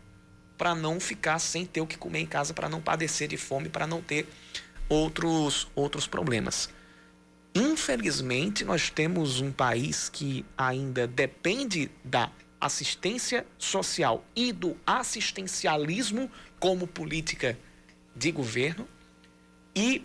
[0.59, 3.69] para não ficar sem ter o que comer em casa, para não padecer de fome,
[3.69, 4.27] para não ter
[4.89, 6.69] outros, outros problemas.
[7.55, 12.31] Infelizmente, nós temos um país que ainda depende da
[12.61, 17.59] assistência social e do assistencialismo como política
[18.15, 18.89] de governo
[19.75, 20.05] e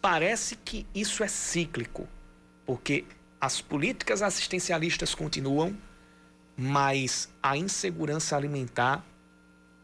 [0.00, 2.06] parece que isso é cíclico,
[2.66, 3.04] porque
[3.40, 5.76] as políticas assistencialistas continuam,
[6.56, 9.04] mas a insegurança alimentar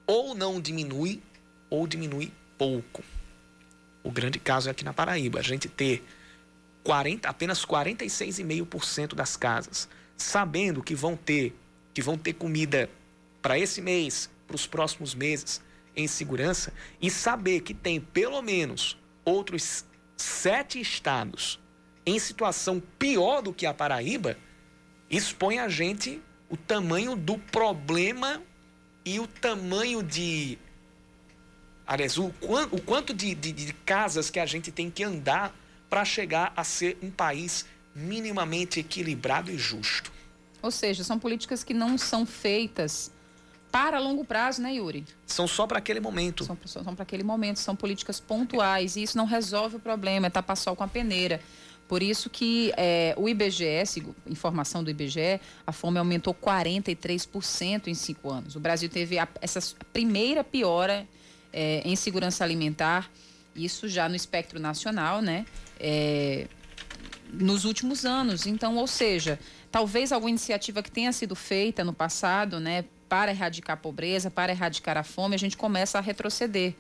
[0.07, 1.23] ou não diminui
[1.71, 3.03] ou diminui pouco.
[4.03, 6.07] O grande caso é aqui na Paraíba, a gente ter
[6.85, 11.55] 40, apenas 46,5% das casas sabendo que vão ter
[11.97, 12.91] que vão ter comida
[13.41, 15.63] para esse mês, para os próximos meses
[15.97, 19.83] em segurança e saber que tem pelo menos outros
[20.15, 21.59] sete estados
[22.05, 24.37] em situação pior do que a Paraíba,
[25.09, 28.43] expõe a gente o tamanho do problema
[29.03, 30.59] e o tamanho de.
[31.87, 35.57] Aliás, o, o quanto de, de, de casas que a gente tem que andar
[35.89, 40.15] para chegar a ser um país minimamente equilibrado e justo.
[40.67, 43.13] Ou seja, são políticas que não são feitas
[43.71, 45.05] para longo prazo, né, Yuri?
[45.25, 46.45] São só para aquele momento.
[46.45, 50.31] São, são para aquele momento, são políticas pontuais e isso não resolve o problema, é
[50.31, 51.41] tapar sol com a peneira.
[51.87, 53.85] Por isso que é, o IBGE,
[54.27, 58.57] informação do IBGE, a fome aumentou 43% em cinco anos.
[58.57, 59.61] O Brasil teve a, essa
[59.93, 61.07] primeira piora
[61.53, 63.09] é, em segurança alimentar,
[63.55, 65.47] isso já no espectro nacional, né?
[65.79, 66.49] É,
[67.33, 68.47] nos últimos anos.
[68.47, 69.39] Então, ou seja,
[69.77, 74.51] talvez alguma iniciativa que tenha sido feita no passado, né, para erradicar a pobreza, para
[74.51, 76.75] erradicar a fome, a gente começa a retroceder,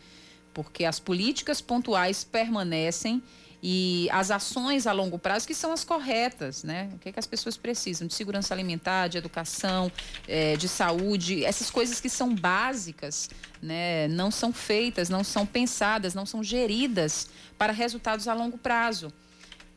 [0.54, 3.22] porque as políticas pontuais permanecem
[3.62, 6.88] e as ações a longo prazo que são as corretas, né?
[6.94, 9.92] O que, é que as pessoas precisam de segurança alimentar, de educação,
[10.26, 13.28] é, de saúde, essas coisas que são básicas,
[13.60, 14.08] né?
[14.08, 17.28] Não são feitas, não são pensadas, não são geridas
[17.58, 19.12] para resultados a longo prazo.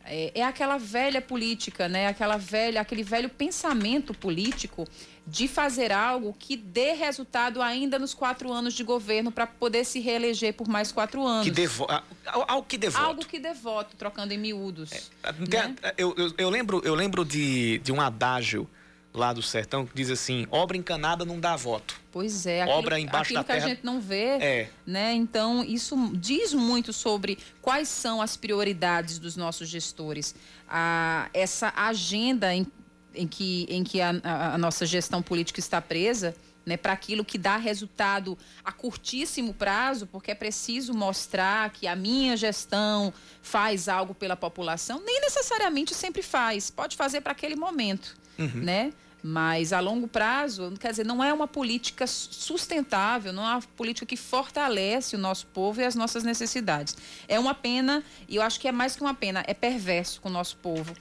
[0.10, 2.08] É, é aquela velha política, né?
[2.08, 4.88] Aquela velha, aquele velho pensamento político
[5.26, 10.00] de fazer algo que dê resultado ainda nos quatro anos de governo para poder se
[10.00, 11.46] reeleger por mais quatro anos.
[11.46, 11.88] Que devo...
[12.26, 13.06] Algo que dê voto.
[13.06, 15.12] Algo que dê voto, trocando em miúdos.
[15.22, 15.76] É, né?
[15.96, 18.68] eu, eu, eu, lembro, eu lembro de, de um adágio
[19.14, 22.00] lá do sertão que diz assim: obra encanada não dá voto.
[22.12, 23.60] Pois é, aquilo, obra embaixo aquilo da terra.
[23.60, 24.70] que a gente não vê, é.
[24.86, 25.14] né?
[25.14, 30.36] Então, isso diz muito sobre quais são as prioridades dos nossos gestores.
[30.68, 32.66] A, essa agenda em,
[33.14, 36.36] em que, em que a, a, a nossa gestão política está presa.
[36.66, 41.96] Né, para aquilo que dá resultado a curtíssimo prazo, porque é preciso mostrar que a
[41.96, 48.16] minha gestão faz algo pela população, nem necessariamente sempre faz, pode fazer para aquele momento
[48.40, 48.62] uhum.
[48.62, 48.94] né?
[49.22, 54.06] Mas a longo prazo, quer dizer, não é uma política sustentável, não é uma política
[54.06, 56.96] que fortalece o nosso povo e as nossas necessidades.
[57.28, 60.30] É uma pena, e eu acho que é mais que uma pena, é perverso com
[60.30, 60.94] o nosso povo.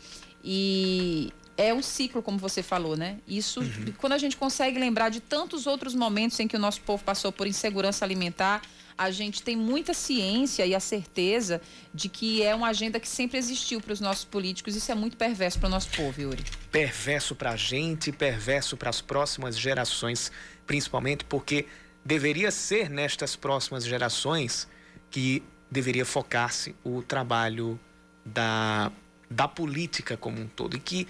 [0.43, 3.19] E é um ciclo, como você falou, né?
[3.27, 3.93] Isso, uhum.
[3.99, 7.31] quando a gente consegue lembrar de tantos outros momentos em que o nosso povo passou
[7.31, 8.63] por insegurança alimentar,
[8.99, 11.63] a gente tem muita ciência e a certeza
[11.95, 14.75] de que é uma agenda que sempre existiu para os nossos políticos.
[14.75, 16.43] Isso é muito perverso para o nosso povo, Yuri.
[16.73, 20.33] Perverso para a gente, perverso para as próximas gerações,
[20.67, 21.67] principalmente porque
[22.05, 24.67] deveria ser nestas próximas gerações
[25.11, 27.79] que deveria focar-se o trabalho
[28.25, 28.91] da,
[29.31, 30.77] da política como um todo.
[30.77, 31.07] E que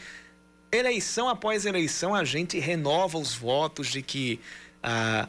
[0.71, 4.39] eleição após eleição a gente renova os votos de que.
[4.83, 5.27] Ah,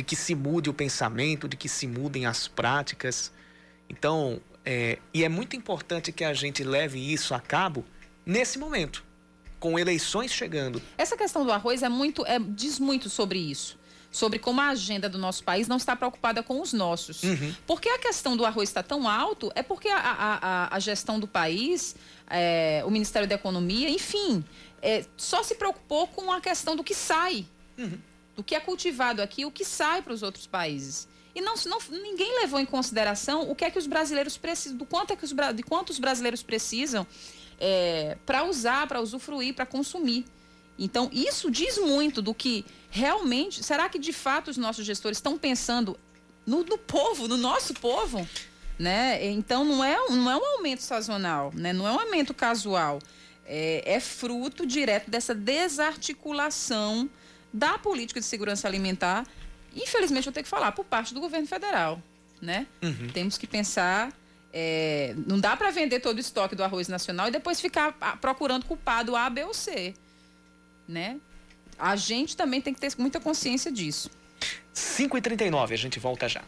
[0.00, 3.30] de que se mude o pensamento, de que se mudem as práticas.
[3.86, 7.84] Então, é, e é muito importante que a gente leve isso a cabo
[8.24, 9.04] nesse momento,
[9.58, 10.80] com eleições chegando.
[10.96, 13.78] Essa questão do arroz é muito, é, diz muito sobre isso.
[14.10, 17.22] Sobre como a agenda do nosso país não está preocupada com os nossos.
[17.22, 17.54] Uhum.
[17.66, 21.28] Porque a questão do arroz está tão alto é porque a, a, a gestão do
[21.28, 21.94] país,
[22.26, 24.42] é, o Ministério da Economia, enfim,
[24.80, 27.44] é, só se preocupou com a questão do que sai.
[27.76, 31.08] Uhum do que é cultivado aqui, o que sai para os outros países.
[31.34, 34.84] E não, não, ninguém levou em consideração o que é que os brasileiros precisam, do
[34.84, 37.06] quanto é que os, de quantos brasileiros precisam
[37.58, 40.24] é, para usar, para usufruir, para consumir.
[40.78, 43.62] Então, isso diz muito do que realmente.
[43.62, 45.98] Será que de fato os nossos gestores estão pensando
[46.46, 48.26] no, no povo, no nosso povo?
[48.78, 49.26] Né?
[49.26, 51.72] Então, não é, não é um aumento sazonal, né?
[51.72, 52.98] não é um aumento casual.
[53.44, 57.10] É, é fruto direto dessa desarticulação
[57.52, 59.26] da política de segurança alimentar,
[59.74, 62.02] infelizmente eu tenho que falar, por parte do governo federal.
[62.40, 62.66] Né?
[62.82, 63.08] Uhum.
[63.12, 64.12] Temos que pensar.
[64.52, 68.64] É, não dá para vender todo o estoque do arroz nacional e depois ficar procurando
[68.64, 69.94] culpado A, B ou C.
[70.88, 71.20] Né?
[71.78, 74.10] A gente também tem que ter muita consciência disso.
[74.74, 76.42] 5h39, a gente volta já.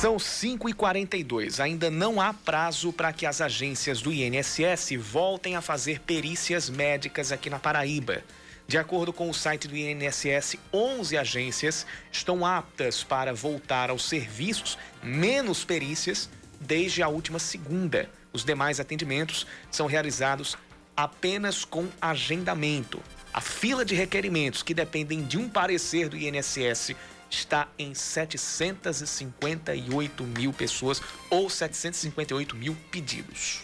[0.00, 4.92] São São 5 e 42 Ainda não há prazo para que as agências do INSS
[5.00, 8.22] voltem a fazer perícias médicas aqui na Paraíba.
[8.68, 14.78] De acordo com o site do INSS, 11 agências estão aptas para voltar aos serviços,
[15.02, 16.30] menos perícias,
[16.60, 18.08] desde a última segunda.
[18.32, 20.56] Os demais atendimentos são realizados
[20.96, 23.02] apenas com agendamento.
[23.34, 26.94] A fila de requerimentos que dependem de um parecer do INSS
[27.30, 31.00] está em 758 mil pessoas
[31.30, 33.60] ou 758 mil pedidos.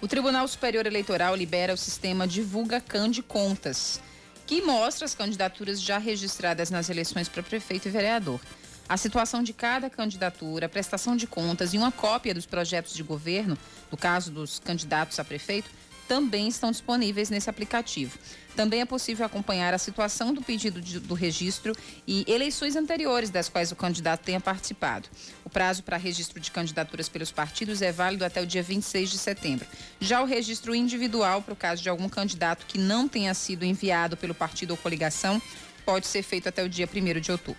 [0.00, 4.00] O Tribunal Superior Eleitoral libera o sistema Divulga Can de Contas,
[4.46, 8.40] que mostra as candidaturas já registradas nas eleições para prefeito e vereador.
[8.88, 13.02] A situação de cada candidatura, a prestação de contas e uma cópia dos projetos de
[13.02, 13.58] governo,
[13.90, 15.68] no caso dos candidatos a prefeito,
[16.08, 18.18] também estão disponíveis nesse aplicativo.
[18.56, 21.72] Também é possível acompanhar a situação do pedido de, do registro
[22.04, 25.08] e eleições anteriores das quais o candidato tenha participado.
[25.44, 29.18] O prazo para registro de candidaturas pelos partidos é válido até o dia 26 de
[29.18, 29.64] setembro.
[30.00, 34.16] Já o registro individual, para o caso de algum candidato que não tenha sido enviado
[34.16, 35.40] pelo partido ou coligação,
[35.88, 37.58] pode ser feito até o dia 1 de outubro.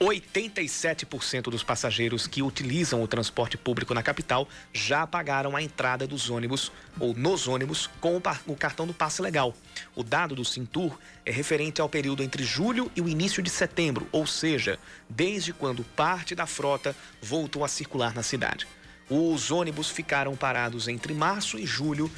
[0.00, 6.28] 87% dos passageiros que utilizam o transporte público na capital já pagaram a entrada dos
[6.28, 9.54] ônibus ou nos ônibus com o, cartão do passe legal.
[9.94, 14.08] O dado do Cintur é referente ao período entre julho e o início de setembro,
[14.10, 14.76] ou seja,
[15.08, 18.66] desde quando parte da frota voltou a circular na cidade.
[19.08, 22.10] Os ônibus ficaram parados entre março e julho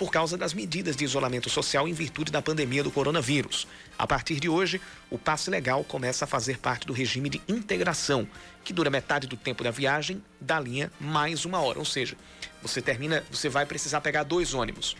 [0.00, 3.68] por causa das medidas de isolamento social em virtude da pandemia do coronavírus.
[3.98, 4.80] A partir de hoje,
[5.10, 8.26] o passe legal começa a fazer parte do regime de integração,
[8.64, 11.78] que dura metade do tempo da viagem da linha mais uma hora.
[11.78, 12.16] Ou seja,
[12.62, 14.96] você termina, você vai precisar pegar dois ônibus.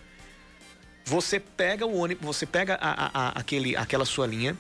[1.07, 4.55] Você pega o ônibus, você pega a, a, a, aquele, aquela sua linha.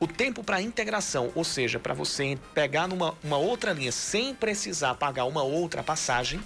[0.00, 4.96] O tempo para integração, ou seja, para você pegar numa uma outra linha sem precisar
[4.96, 6.40] pagar uma outra passagem,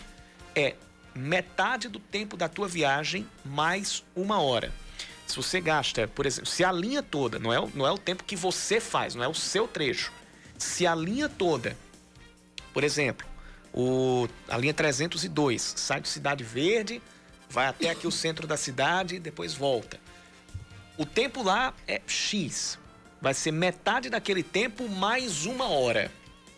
[0.55, 0.75] é
[1.15, 4.73] metade do tempo da tua viagem mais uma hora.
[5.27, 8.25] Se você gasta, por exemplo, se a linha toda, não é, não é o tempo
[8.25, 10.13] que você faz, não é o seu trecho.
[10.59, 11.77] Se a linha toda,
[12.73, 13.27] por exemplo,
[13.73, 17.01] o, a linha 302 sai de Cidade Verde,
[17.49, 20.01] vai até aqui o centro da cidade e depois volta.
[20.99, 22.79] O tempo lá é X.
[23.21, 26.11] Vai ser metade daquele tempo mais uma hora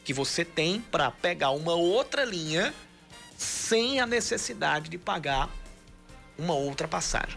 [0.05, 2.72] que você tem para pegar uma outra linha
[3.43, 5.51] sem a necessidade de pagar
[6.38, 7.36] uma outra passagem.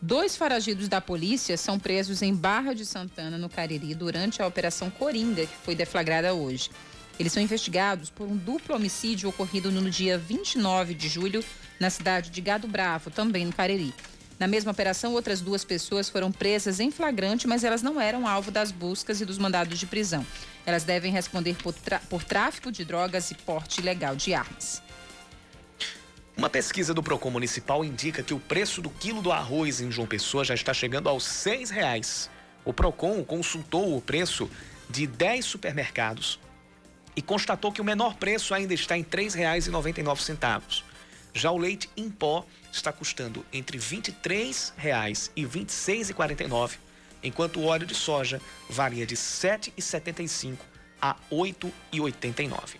[0.00, 4.90] Dois foragidos da polícia são presos em Barra de Santana, no Cariri, durante a Operação
[4.90, 6.70] Coringa, que foi deflagrada hoje.
[7.18, 11.42] Eles são investigados por um duplo homicídio ocorrido no dia 29 de julho,
[11.80, 13.94] na cidade de Gado Bravo, também no Cariri.
[14.38, 18.50] Na mesma operação, outras duas pessoas foram presas em flagrante, mas elas não eram alvo
[18.50, 20.26] das buscas e dos mandados de prisão.
[20.66, 21.74] Elas devem responder por,
[22.08, 24.82] por tráfico de drogas e porte ilegal de armas.
[26.36, 30.06] Uma pesquisa do Procon Municipal indica que o preço do quilo do arroz em João
[30.06, 32.28] Pessoa já está chegando aos seis reais.
[32.64, 34.50] O Procon consultou o preço
[34.90, 36.40] de 10 supermercados
[37.14, 40.82] e constatou que o menor preço ainda está em R$ 3,99.
[41.32, 46.78] Já o leite em pó está custando entre R$ 23,00 e R$ 26,49,
[47.24, 50.58] enquanto o óleo de soja varia de R$ 7,75
[51.00, 52.76] a R$ 8,89.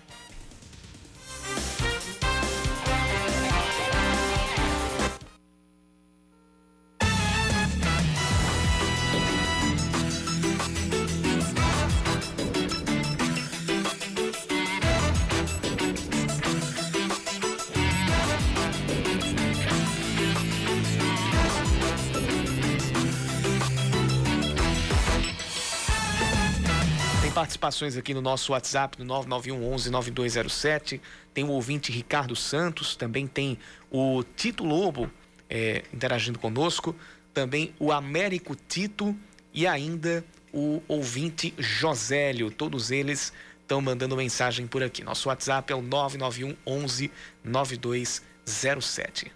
[27.65, 31.01] Participações aqui no nosso WhatsApp, no 9911 9207.
[31.33, 33.59] Tem o ouvinte Ricardo Santos, também tem
[33.91, 35.11] o Tito Lobo
[35.49, 36.95] é, interagindo conosco,
[37.33, 39.17] também o Américo Tito
[39.53, 42.51] e ainda o ouvinte Josélio.
[42.51, 45.03] Todos eles estão mandando mensagem por aqui.
[45.03, 47.11] Nosso WhatsApp é o 991 11
[47.43, 49.33] 9207.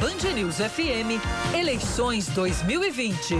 [0.00, 1.20] Band News FM,
[1.54, 3.34] eleições 2020.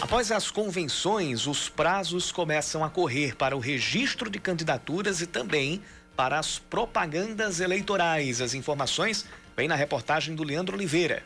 [0.00, 5.80] Após as convenções, os prazos começam a correr para o registro de candidaturas e também
[6.16, 8.40] para as propagandas eleitorais.
[8.40, 9.24] As informações
[9.56, 11.22] vêm na reportagem do Leandro Oliveira.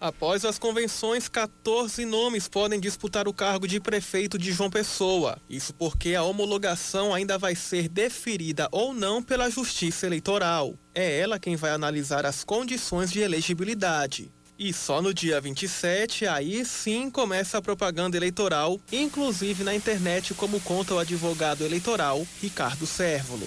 [0.00, 5.38] Após as convenções, 14 nomes podem disputar o cargo de prefeito de João Pessoa.
[5.48, 10.74] Isso porque a homologação ainda vai ser deferida ou não pela Justiça Eleitoral.
[10.94, 14.30] É ela quem vai analisar as condições de elegibilidade.
[14.58, 20.60] E só no dia 27, aí sim começa a propaganda eleitoral, inclusive na internet, como
[20.60, 23.46] conta o advogado eleitoral Ricardo Sérvulo.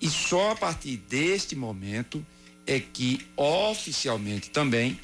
[0.00, 2.24] E só a partir deste momento
[2.66, 5.00] é que oficialmente também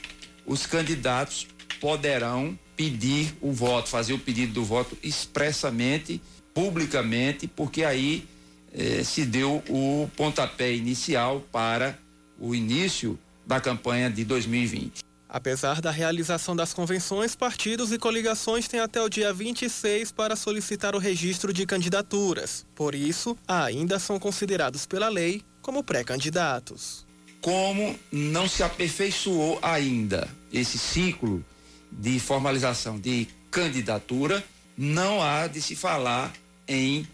[0.46, 1.46] os candidatos
[1.80, 6.20] poderão pedir o voto, fazer o pedido do voto expressamente,
[6.54, 8.26] publicamente, porque aí
[8.72, 11.98] eh, se deu o pontapé inicial para
[12.38, 15.00] o início da campanha de 2020.
[15.28, 20.94] Apesar da realização das convenções, partidos e coligações têm até o dia 26 para solicitar
[20.94, 22.66] o registro de candidaturas.
[22.74, 27.06] Por isso, ainda são considerados pela lei como pré-candidatos
[27.42, 31.44] como não se aperfeiçoou ainda esse ciclo
[31.90, 34.42] de formalização de candidatura,
[34.78, 36.32] não há de se falar
[36.66, 37.06] em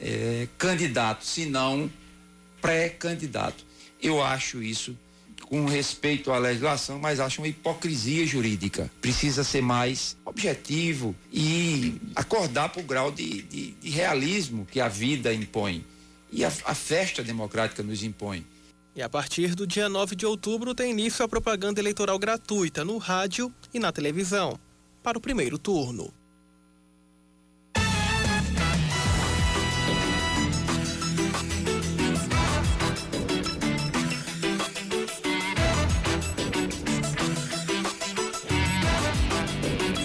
[0.00, 1.90] eh, candidato, senão
[2.60, 3.64] pré-candidato.
[4.00, 4.96] Eu acho isso
[5.42, 8.90] com respeito à legislação, mas acho uma hipocrisia jurídica.
[9.02, 14.88] Precisa ser mais objetivo e acordar para o grau de, de, de, realismo que a
[14.88, 15.84] vida impõe
[16.30, 18.46] e a, a festa democrática nos impõe.
[18.94, 22.98] E a partir do dia 9 de outubro tem início a propaganda eleitoral gratuita no
[22.98, 24.58] rádio e na televisão,
[25.02, 26.12] para o primeiro turno.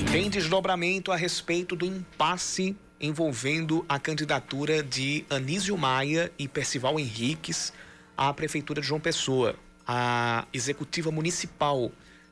[0.10, 7.74] Tem desdobramento a respeito do impasse envolvendo a candidatura de Anísio Maia e Percival Henriques
[8.18, 9.56] à Prefeitura de João Pessoa.
[9.88, 11.92] A executiva municipal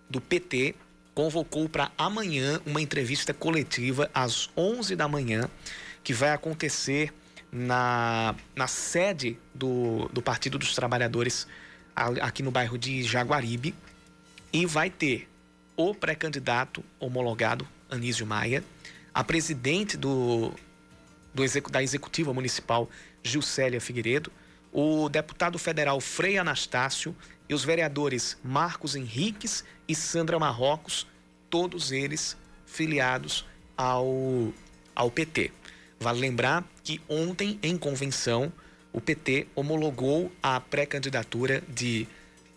[0.09, 0.75] do PT
[1.13, 5.49] convocou para amanhã uma entrevista coletiva às 11 da manhã,
[6.03, 7.13] que vai acontecer
[7.51, 11.47] na, na sede do, do Partido dos Trabalhadores,
[11.95, 13.73] aqui no bairro de Jaguaribe,
[14.51, 15.29] e vai ter
[15.77, 18.63] o pré-candidato homologado, Anísio Maia,
[19.13, 20.51] a presidente do,
[21.33, 22.89] do, da executiva municipal,
[23.23, 24.31] Gilcélia Figueiredo,
[24.77, 27.15] o deputado federal Frei Anastácio
[27.47, 31.07] e os vereadores Marcos Henriques e Sandra Marrocos,
[31.49, 33.45] todos eles filiados
[33.77, 34.51] ao,
[34.93, 35.53] ao PT.
[35.97, 38.51] Vale lembrar que ontem, em convenção,
[38.91, 42.05] o PT homologou a pré-candidatura de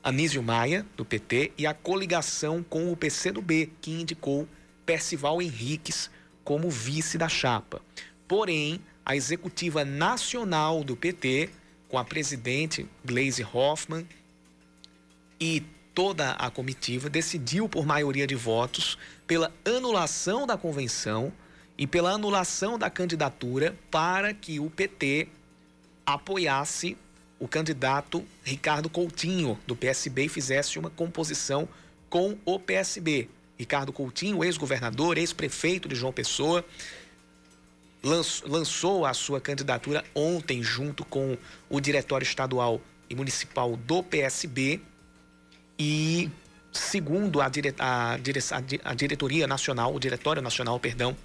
[0.03, 4.49] Anísio Maia, do PT, e a coligação com o PCdoB, que indicou
[4.85, 6.11] Percival Henriques
[6.43, 7.81] como vice da chapa.
[8.27, 11.51] Porém, a executiva nacional do PT
[11.89, 14.07] com a presidente Glaze Hoffman
[15.41, 15.62] e
[15.95, 21.32] toda a comitiva, decidiu por maioria de votos pela anulação da convenção
[21.76, 25.28] e pela anulação da candidatura para que o PT
[26.07, 26.97] apoiasse
[27.39, 31.68] o candidato Ricardo Coutinho, do PSB, e fizesse uma composição
[32.11, 33.28] com o PSB.
[33.59, 36.64] Ricardo Coutinho, ex-governador, ex-prefeito de João Pessoa,
[38.03, 41.36] lançou a sua candidatura ontem, junto com
[41.68, 44.80] o Diretório Estadual e Municipal do PSB.
[45.78, 46.30] E,
[46.72, 48.40] segundo a, dire, a, dire,
[48.84, 51.16] a diretoria nacional, o Diretório Nacional, perdão,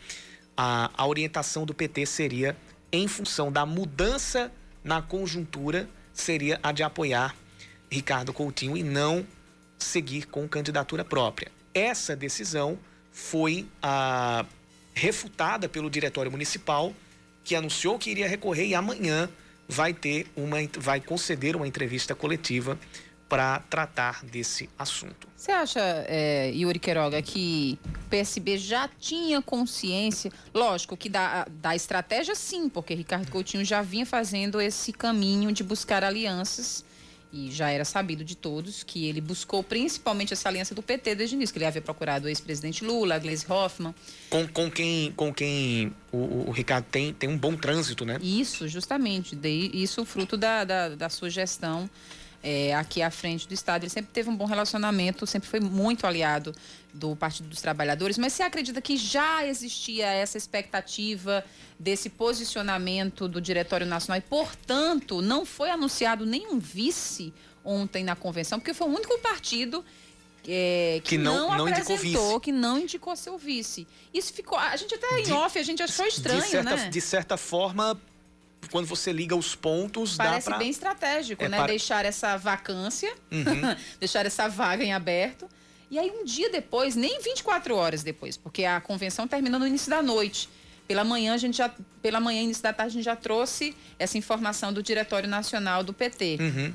[0.55, 2.55] a, a orientação do PT seria,
[2.91, 4.51] em função da mudança
[4.83, 7.35] na conjuntura, seria a de apoiar
[7.89, 9.25] Ricardo Coutinho e não
[9.77, 11.51] seguir com candidatura própria.
[11.73, 12.77] Essa decisão
[13.11, 14.45] foi a
[14.93, 16.93] refutada pelo Diretório Municipal,
[17.43, 19.29] que anunciou que iria recorrer e amanhã
[19.67, 22.77] vai ter uma vai conceder uma entrevista coletiva
[23.27, 25.27] para tratar desse assunto.
[25.35, 31.75] Você acha, é, Yuri Queiroga, que o PSB já tinha consciência, lógico que da, da
[31.75, 36.85] estratégia sim, porque Ricardo Coutinho já vinha fazendo esse caminho de buscar alianças
[37.33, 41.35] e já era sabido de todos que ele buscou principalmente essa aliança do PT desde
[41.35, 43.95] o início, que ele havia procurado o ex-presidente Lula, a Gleisi Hoffmann.
[44.29, 48.19] Com, com quem, com quem o, o, Ricardo tem, tem um bom trânsito, né?
[48.21, 49.35] Isso, justamente.
[49.35, 51.89] Daí, isso fruto da, da, da sua gestão
[52.43, 53.83] é, aqui à frente do Estado.
[53.83, 56.53] Ele sempre teve um bom relacionamento, sempre foi muito aliado
[56.93, 58.17] do Partido dos Trabalhadores.
[58.17, 61.43] Mas você acredita que já existia essa expectativa
[61.79, 67.33] desse posicionamento do Diretório Nacional e, portanto, não foi anunciado nenhum vice
[67.65, 69.83] ontem na convenção, porque foi o único partido
[70.47, 73.87] é, que, que, não, não, não apresentou, que não indicou seu vice.
[74.13, 74.57] Isso ficou.
[74.57, 76.89] A gente até em de, off, a gente achou estranho, de certa, né?
[76.89, 77.99] De certa forma,
[78.69, 80.57] quando você liga os pontos, Parece pra...
[80.57, 81.57] bem estratégico, é, né?
[81.57, 81.67] Para...
[81.67, 83.75] Deixar essa vacância, uhum.
[83.99, 85.47] deixar essa vaga em aberto
[85.93, 89.91] E aí, um dia depois, nem 24 horas depois, porque a convenção termina no início
[89.91, 90.49] da noite.
[90.87, 91.71] Pela manhã, a gente já,
[92.01, 95.93] pela manhã, início da tarde, a gente já trouxe essa informação do Diretório Nacional do
[95.93, 96.37] PT.
[96.39, 96.73] Uhum.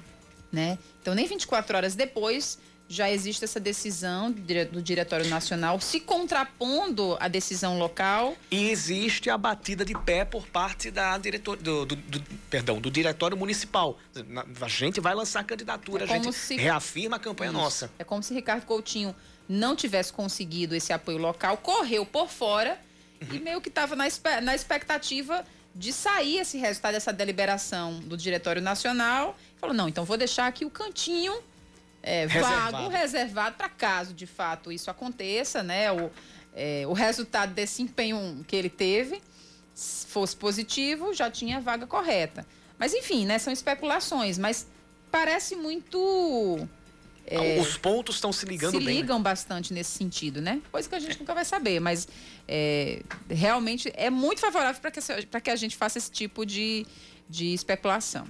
[0.52, 0.78] Né?
[1.02, 7.28] Então, nem 24 horas depois, já existe essa decisão do Diretório Nacional se contrapondo à
[7.28, 8.34] decisão local.
[8.50, 12.90] E existe a batida de pé por parte da diretor, do, do, do perdão, do
[12.90, 13.98] Diretório Municipal.
[14.60, 16.56] A gente vai lançar a candidatura, é a gente se...
[16.56, 17.60] reafirma a campanha Isso.
[17.60, 17.90] nossa.
[17.98, 19.14] É como se Ricardo Coutinho
[19.46, 22.80] não tivesse conseguido esse apoio local, correu por fora
[23.20, 23.36] uhum.
[23.36, 24.04] e meio que estava na,
[24.42, 29.38] na expectativa de sair esse resultado dessa deliberação do Diretório Nacional.
[29.58, 31.34] Falou, não, então vou deixar aqui o cantinho
[32.02, 32.72] é, reservado.
[32.72, 35.90] vago, reservado para caso de fato isso aconteça, né?
[35.92, 36.10] O,
[36.54, 39.20] é, o resultado desse empenho que ele teve
[40.08, 42.44] fosse positivo, já tinha a vaga correta.
[42.78, 43.38] Mas enfim, né?
[43.38, 44.66] São especulações, mas
[45.10, 46.68] parece muito.
[47.26, 48.86] É, Os pontos estão se ligando se bem.
[48.86, 49.24] Se ligam né?
[49.24, 50.62] bastante nesse sentido, né?
[50.72, 51.18] Coisa que a gente é.
[51.18, 52.08] nunca vai saber, mas
[52.46, 55.00] é, realmente é muito favorável para que,
[55.42, 56.86] que a gente faça esse tipo de,
[57.28, 58.26] de especulação.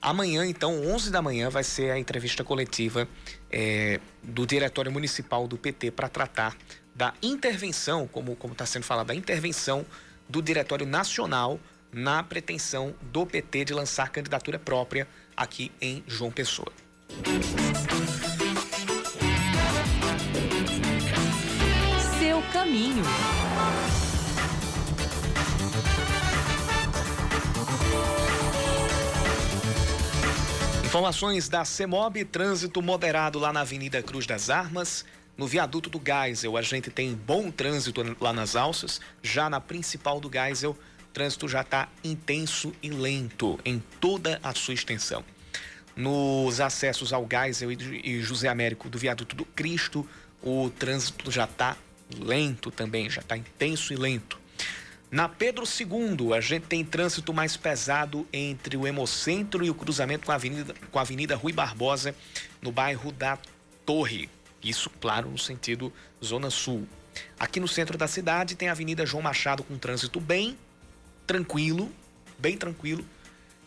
[0.00, 3.08] Amanhã, então, 11 da manhã, vai ser a entrevista coletiva
[3.50, 6.56] é, do Diretório Municipal do PT para tratar
[6.94, 9.84] da intervenção, como está sendo falado, da intervenção
[10.28, 11.60] do Diretório Nacional
[11.92, 16.72] na pretensão do PT de lançar candidatura própria aqui em João Pessoa.
[22.18, 23.02] Seu caminho.
[30.96, 35.04] Informações da CEMOB, trânsito moderado lá na Avenida Cruz das Armas.
[35.36, 38.98] No viaduto do Geisel, a gente tem bom trânsito lá nas alças.
[39.22, 44.54] Já na principal do Geisel, o trânsito já está intenso e lento em toda a
[44.54, 45.22] sua extensão.
[45.94, 50.08] Nos acessos ao Geisel e José Américo do viaduto do Cristo,
[50.42, 51.76] o trânsito já está
[52.18, 54.40] lento também, já está intenso e lento.
[55.10, 60.26] Na Pedro II, a gente tem trânsito mais pesado entre o Hemocentro e o cruzamento
[60.26, 62.14] com a Avenida, com a Avenida Rui Barbosa,
[62.60, 63.38] no bairro da
[63.84, 64.28] Torre.
[64.62, 65.92] Isso, claro, no sentido
[66.24, 66.88] Zona Sul.
[67.38, 70.58] Aqui no centro da cidade tem a Avenida João Machado com trânsito bem
[71.24, 71.90] tranquilo,
[72.36, 73.04] bem tranquilo.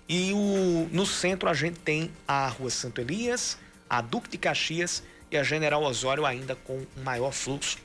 [0.10, 3.58] E o, no centro a gente tem a Rua Santo Elias,
[3.90, 7.78] a Duque de Caxias e a General Osório ainda com maior fluxo.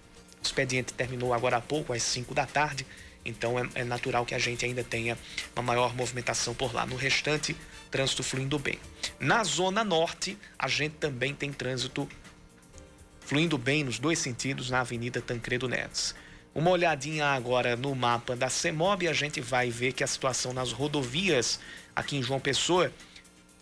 [0.42, 2.84] O expediente terminou agora há pouco, às 5 da tarde.
[3.24, 5.18] Então é, é natural que a gente ainda tenha
[5.54, 6.84] uma maior movimentação por lá.
[6.86, 7.56] No restante,
[7.90, 8.78] trânsito fluindo bem.
[9.18, 12.08] Na zona norte, a gente também tem trânsito
[13.20, 16.14] fluindo bem nos dois sentidos na Avenida Tancredo Neves.
[16.54, 20.70] Uma olhadinha agora no mapa da CEMOB, a gente vai ver que a situação nas
[20.70, 21.58] rodovias
[21.96, 22.92] aqui em João Pessoa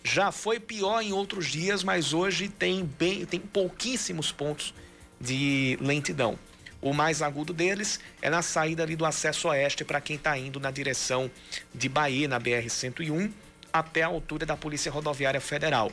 [0.04, 4.74] já foi pior em outros dias, mas hoje tem bem, tem pouquíssimos pontos
[5.20, 6.38] de lentidão.
[6.82, 10.58] O mais agudo deles é na saída ali do acesso oeste para quem está indo
[10.58, 11.30] na direção
[11.72, 13.30] de Bahia, na BR-101,
[13.72, 15.92] até a altura da Polícia Rodoviária Federal.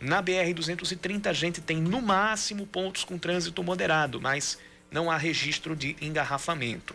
[0.00, 4.58] Na BR-230, a gente tem no máximo pontos com trânsito moderado, mas
[4.90, 6.94] não há registro de engarrafamento.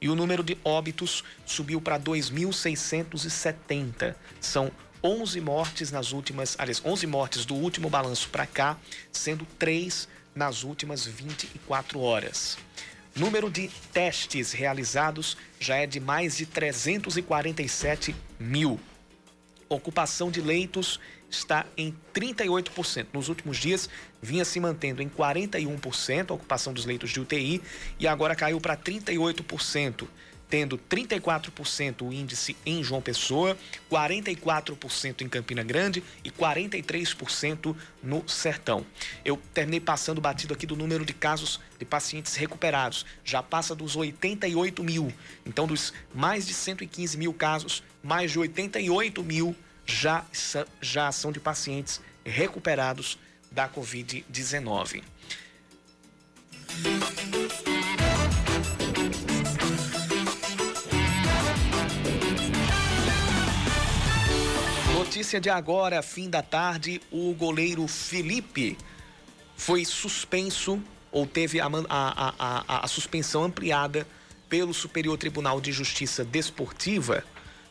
[0.00, 4.16] e o número de óbitos subiu para 2.670.
[4.40, 4.72] São
[5.04, 8.76] 11 mortes nas últimas, aliás, 11 mortes do último balanço para cá,
[9.12, 10.08] sendo três
[10.38, 12.56] nas últimas 24 horas.
[13.14, 18.78] Número de testes realizados já é de mais de 347 mil.
[19.68, 23.08] Ocupação de leitos está em 38%.
[23.12, 23.90] Nos últimos dias
[24.22, 27.60] vinha se mantendo em 41% a ocupação dos leitos de UTI
[27.98, 30.06] e agora caiu para 38%.
[30.48, 33.56] Tendo 34% o índice em João Pessoa,
[33.90, 38.84] 44% em Campina Grande e 43% no Sertão.
[39.24, 43.96] Eu terminei passando batido aqui do número de casos de pacientes recuperados, já passa dos
[43.96, 45.12] 88 mil.
[45.44, 50.24] Então, dos mais de 115 mil casos, mais de 88 mil já,
[50.80, 53.18] já são de pacientes recuperados
[53.50, 55.02] da Covid-19.
[65.08, 68.76] Notícia de agora, fim da tarde, o goleiro Felipe
[69.56, 74.06] foi suspenso ou teve a, a, a, a, suspensão ampliada
[74.50, 77.24] pelo Superior Tribunal de Justiça Desportiva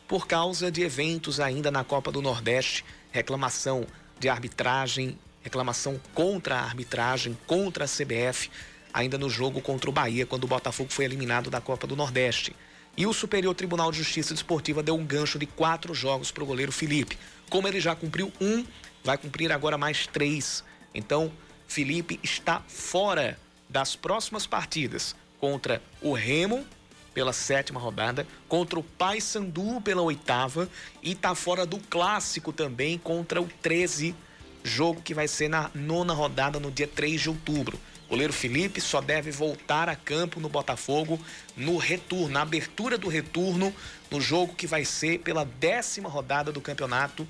[0.08, 3.86] por causa de eventos ainda na Copa do Nordeste, reclamação
[4.20, 8.50] de arbitragem, reclamação contra a arbitragem, contra a CBF,
[8.92, 12.56] ainda no jogo contra o Bahia, quando o Botafogo foi eliminado da Copa do Nordeste.
[12.98, 16.48] E o Superior Tribunal de Justiça Desportiva deu um gancho de quatro jogos para o
[16.48, 17.16] goleiro Felipe.
[17.48, 18.66] Como ele já cumpriu um,
[19.04, 20.64] vai cumprir agora mais três.
[20.96, 21.32] Então,
[21.68, 23.40] Felipe está fora
[23.70, 26.66] das próximas partidas contra o Remo
[27.14, 30.68] pela sétima rodada, contra o Paysandu pela oitava
[31.04, 34.16] e está fora do clássico também contra o 13,
[34.64, 37.80] jogo que vai ser na nona rodada no dia 3 de outubro.
[38.10, 41.20] Goleiro Felipe só deve voltar a campo no Botafogo
[41.56, 43.74] no retorno, na abertura do retorno,
[44.10, 47.28] no jogo que vai ser pela décima rodada do campeonato,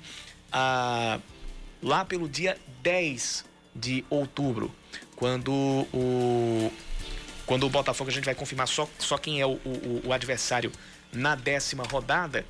[0.52, 1.18] ah,
[1.82, 4.72] lá pelo dia 10 de outubro,
[5.16, 6.72] quando o,
[7.44, 10.70] quando o Botafogo a gente vai confirmar só, só quem é o, o, o adversário
[11.12, 12.46] na décima rodada,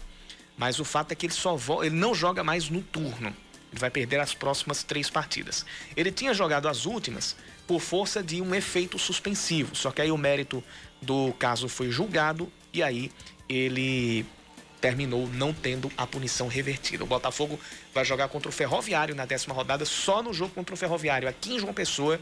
[0.57, 3.35] mas o fato é que ele só ele não joga mais no turno.
[3.71, 5.65] Ele vai perder as próximas três partidas.
[5.97, 10.17] Ele tinha jogado as últimas por força de um efeito suspensivo, só que aí o
[10.17, 10.65] mérito
[11.03, 13.13] do caso foi julgado e aí
[13.49, 14.25] ele
[14.81, 17.05] terminou não tendo a punição revertida.
[17.05, 17.59] O Botafogo
[17.93, 21.55] vai jogar contra o Ferroviário na décima rodada, só no jogo contra o Ferroviário aqui
[21.55, 22.21] em João Pessoa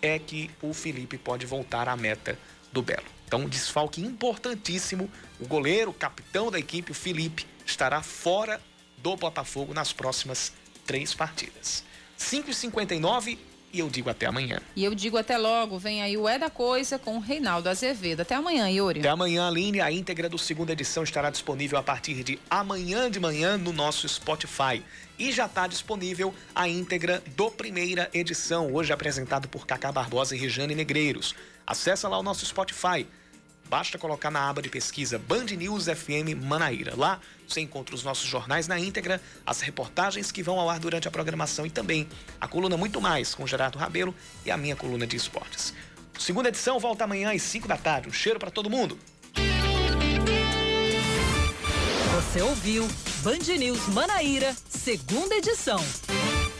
[0.00, 2.38] é que o Felipe pode voltar à meta
[2.72, 3.04] do Belo.
[3.26, 5.10] Então, um desfalque importantíssimo.
[5.40, 8.60] O goleiro, o capitão da equipe, o Felipe, estará fora
[8.98, 10.52] do Botafogo nas próximas
[10.86, 11.84] três partidas.
[12.18, 13.38] 5h59
[13.72, 14.58] e eu digo até amanhã.
[14.74, 15.78] E eu digo até logo.
[15.78, 18.20] Vem aí o É da Coisa com o Reinaldo Azevedo.
[18.20, 19.00] Até amanhã, Yuri.
[19.00, 19.82] Até amanhã, Aline.
[19.82, 24.08] A íntegra do segunda edição estará disponível a partir de amanhã de manhã no nosso
[24.08, 24.82] Spotify.
[25.18, 30.38] E já está disponível a íntegra do primeira edição, hoje apresentado por Cacá Barbosa e
[30.38, 31.34] Rejane Negreiros.
[31.66, 33.06] Acesse lá o nosso Spotify
[33.68, 36.94] Basta colocar na aba de pesquisa Band News FM Manaíra.
[36.96, 41.08] Lá você encontra os nossos jornais na íntegra, as reportagens que vão ao ar durante
[41.08, 42.08] a programação e também
[42.40, 44.14] a coluna Muito Mais com Gerardo Rabelo
[44.44, 45.74] e a minha coluna de esportes.
[46.18, 48.08] Segunda edição volta amanhã às 5 da tarde.
[48.08, 48.98] Um cheiro para todo mundo.
[52.14, 52.88] Você ouviu
[53.22, 55.78] Band News Manaíra, segunda edição.